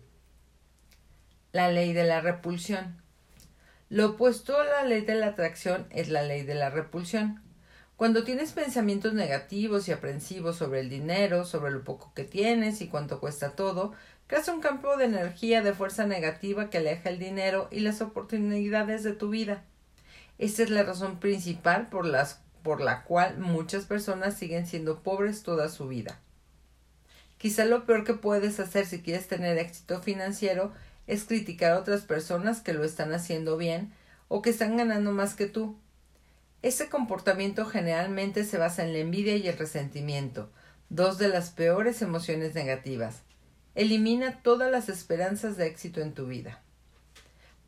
La 1.53 1.71
ley 1.71 1.91
de 1.93 2.03
la 2.03 2.21
repulsión. 2.21 3.01
Lo 3.89 4.11
opuesto 4.11 4.59
a 4.59 4.63
la 4.63 4.83
ley 4.83 5.01
de 5.01 5.15
la 5.15 5.29
atracción 5.29 5.87
es 5.89 6.09
la 6.09 6.21
ley 6.21 6.43
de 6.43 6.53
la 6.53 6.69
repulsión. 6.69 7.41
Cuando 7.95 8.23
tienes 8.23 8.51
pensamientos 8.51 9.15
negativos 9.15 9.87
y 9.87 9.91
aprensivos 9.91 10.57
sobre 10.57 10.81
el 10.81 10.89
dinero, 10.89 11.45
sobre 11.45 11.71
lo 11.71 11.83
poco 11.83 12.13
que 12.13 12.25
tienes 12.25 12.81
y 12.81 12.89
cuánto 12.89 13.19
cuesta 13.19 13.55
todo, 13.55 13.93
creas 14.27 14.47
un 14.47 14.61
campo 14.61 14.97
de 14.97 15.05
energía 15.05 15.63
de 15.63 15.73
fuerza 15.73 16.05
negativa 16.05 16.69
que 16.69 16.77
aleja 16.77 17.09
el 17.09 17.17
dinero 17.17 17.69
y 17.71 17.79
las 17.79 18.01
oportunidades 18.01 19.03
de 19.03 19.13
tu 19.13 19.29
vida. 19.29 19.65
Esta 20.39 20.63
es 20.63 20.69
la 20.69 20.83
razón 20.83 21.19
principal 21.19 21.89
por, 21.89 22.05
las, 22.05 22.39
por 22.63 22.79
la 22.79 23.03
cual 23.03 23.37
muchas 23.39 23.85
personas 23.85 24.35
siguen 24.35 24.65
siendo 24.65 25.03
pobres 25.03 25.43
toda 25.43 25.67
su 25.67 25.89
vida. 25.89 26.17
Quizá 27.37 27.65
lo 27.65 27.85
peor 27.85 28.05
que 28.05 28.13
puedes 28.13 28.59
hacer 28.61 28.85
si 28.85 29.01
quieres 29.01 29.27
tener 29.27 29.57
éxito 29.57 30.01
financiero 30.01 30.71
es 31.07 31.25
criticar 31.25 31.73
a 31.73 31.79
otras 31.79 32.03
personas 32.03 32.61
que 32.61 32.73
lo 32.73 32.85
están 32.85 33.13
haciendo 33.13 33.57
bien 33.57 33.93
o 34.29 34.41
que 34.41 34.49
están 34.49 34.77
ganando 34.77 35.11
más 35.11 35.35
que 35.35 35.45
tú. 35.45 35.77
Ese 36.61 36.87
comportamiento 36.87 37.65
generalmente 37.65 38.45
se 38.45 38.57
basa 38.57 38.85
en 38.85 38.93
la 38.93 38.99
envidia 38.99 39.35
y 39.35 39.47
el 39.47 39.57
resentimiento, 39.57 40.49
dos 40.89 41.17
de 41.17 41.27
las 41.27 41.49
peores 41.49 42.01
emociones 42.01 42.55
negativas. 42.55 43.23
Elimina 43.75 44.41
todas 44.41 44.71
las 44.71 44.87
esperanzas 44.87 45.57
de 45.57 45.67
éxito 45.67 45.99
en 45.99 46.13
tu 46.13 46.27
vida. 46.27 46.61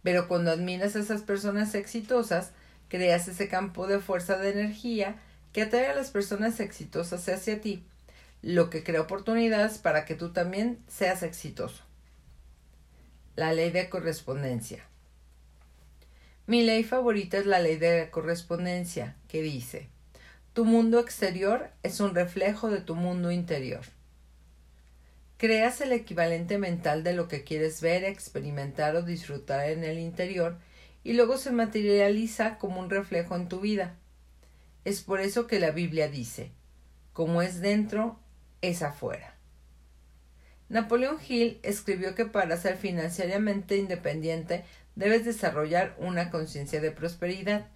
Pero 0.03 0.27
cuando 0.27 0.51
admiras 0.51 0.95
a 0.95 0.99
esas 0.99 1.21
personas 1.21 1.75
exitosas, 1.75 2.51
creas 2.91 3.30
ese 3.30 3.47
campo 3.47 3.88
de 3.88 3.99
fuerza 3.99 4.38
de 4.38 4.51
energía 4.51 5.15
que 5.54 5.62
atrae 5.62 5.88
a 5.88 5.95
las 5.95 6.12
personas 6.12 6.60
exitosas 6.60 7.27
hacia 7.30 7.62
ti. 7.62 7.86
lo 8.41 8.71
que 8.71 8.84
crea 8.84 9.01
oportunidades 9.01 9.77
para 9.77 10.04
que 10.04 10.15
tú 10.15 10.34
también 10.34 10.80
seas 10.88 11.21
exitoso. 11.21 11.84
La 13.36 13.54
ley 13.54 13.69
de 13.69 13.88
correspondencia. 13.88 14.84
Mi 16.47 16.63
ley 16.63 16.84
favorita 16.84 17.38
es 17.38 17.45
la 17.45 17.60
ley 17.60 17.77
de 17.77 18.10
correspondencia, 18.10 19.15
que 19.27 19.43
dice, 19.43 19.89
tu 20.54 20.65
mundo 20.65 20.99
exterior 20.99 21.69
es 21.84 21.99
un 21.99 22.15
reflejo 22.15 22.71
de 22.71 22.82
tu 22.82 22.95
mundo 22.95 23.32
interior. 23.32 23.86
Creas 25.38 25.80
el 25.82 25.91
equivalente 25.91 26.58
mental 26.58 27.04
de 27.04 27.13
lo 27.13 27.27
que 27.27 27.43
quieres 27.43 27.80
ver, 27.80 28.04
experimentar 28.04 28.95
o 28.95 29.04
disfrutar 29.04 29.69
en 29.69 29.84
el 29.84 29.99
interior 29.99 30.58
y 31.03 31.13
luego 31.13 31.37
se 31.37 31.51
materializa 31.51 32.57
como 32.57 32.79
un 32.79 32.89
reflejo 32.89 33.35
en 33.35 33.47
tu 33.47 33.59
vida. 33.59 33.95
Es 34.85 35.01
por 35.01 35.19
eso 35.19 35.47
que 35.47 35.59
la 35.59 35.71
Biblia 35.71 36.07
dice, 36.07 36.51
como 37.13 37.41
es 37.41 37.59
dentro, 37.61 38.19
es 38.61 38.81
afuera. 38.81 39.35
Napoleón 40.69 41.17
Hill 41.27 41.59
escribió 41.63 42.15
que 42.15 42.25
para 42.25 42.55
ser 42.55 42.77
financieramente 42.77 43.77
independiente 43.77 44.63
debes 44.95 45.25
desarrollar 45.25 45.95
una 45.97 46.29
conciencia 46.29 46.79
de 46.79 46.91
prosperidad. 46.91 47.67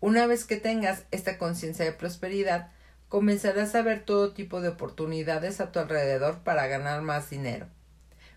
Una 0.00 0.26
vez 0.26 0.44
que 0.44 0.56
tengas 0.56 1.04
esta 1.10 1.38
conciencia 1.38 1.84
de 1.84 1.92
prosperidad, 1.92 2.70
comenzarás 3.08 3.74
a 3.74 3.82
ver 3.82 4.04
todo 4.04 4.32
tipo 4.32 4.60
de 4.60 4.68
oportunidades 4.68 5.60
a 5.60 5.72
tu 5.72 5.78
alrededor 5.78 6.40
para 6.40 6.66
ganar 6.66 7.02
más 7.02 7.30
dinero. 7.30 7.66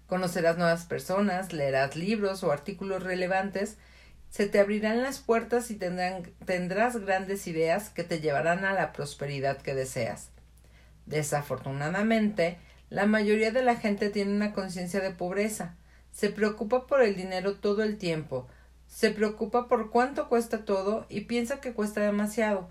Conocerás 0.08 0.58
nuevas 0.58 0.86
personas, 0.86 1.52
leerás 1.52 1.96
libros 1.96 2.44
o 2.44 2.52
artículos 2.52 3.04
relevantes, 3.04 3.78
se 4.30 4.48
te 4.48 4.60
abrirán 4.60 5.02
las 5.02 5.20
puertas 5.20 5.72
y 5.72 5.76
tendrás 5.76 6.98
grandes 6.98 7.48
ideas 7.48 7.90
que 7.90 8.04
te 8.04 8.20
llevarán 8.20 8.66
a 8.66 8.74
la 8.74 8.94
prosperidad 8.94 9.58
que 9.62 9.74
deseas. 9.74 10.30
Desafortunadamente, 11.06 12.58
la 12.90 13.06
mayoría 13.06 13.52
de 13.52 13.64
la 13.64 13.76
gente 13.76 14.10
tiene 14.10 14.36
una 14.36 14.54
conciencia 14.54 15.00
de 15.00 15.12
pobreza, 15.12 15.76
se 16.12 16.30
preocupa 16.30 16.88
por 16.88 17.02
el 17.02 17.16
dinero 17.16 17.56
todo 17.56 17.84
el 17.84 17.98
tiempo, 17.98 18.48
se 18.88 19.12
preocupa 19.12 19.68
por 19.68 19.90
cuánto 19.90 20.30
cuesta 20.30 20.66
todo 20.66 21.06
y 21.10 21.22
piensa 21.22 21.60
que 21.60 21.74
cuesta 21.74 22.02
demasiado. 22.02 22.70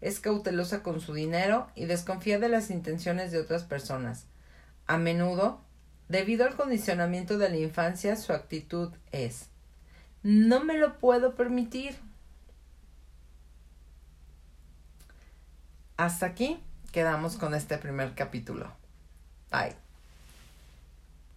Es 0.00 0.20
cautelosa 0.20 0.82
con 0.82 1.00
su 1.00 1.14
dinero 1.14 1.68
y 1.74 1.86
desconfía 1.86 2.38
de 2.38 2.48
las 2.48 2.70
intenciones 2.70 3.32
de 3.32 3.40
otras 3.40 3.64
personas. 3.64 4.26
A 4.86 4.98
menudo, 4.98 5.60
debido 6.08 6.44
al 6.44 6.54
condicionamiento 6.54 7.38
de 7.38 7.48
la 7.48 7.56
infancia, 7.56 8.16
su 8.16 8.32
actitud 8.32 8.92
es 9.10 9.48
no 10.26 10.64
me 10.64 10.76
lo 10.76 10.98
puedo 10.98 11.36
permitir. 11.36 11.94
Hasta 15.96 16.26
aquí 16.26 16.58
quedamos 16.90 17.36
con 17.36 17.54
este 17.54 17.78
primer 17.78 18.16
capítulo. 18.16 18.72
Bye. 19.52 19.85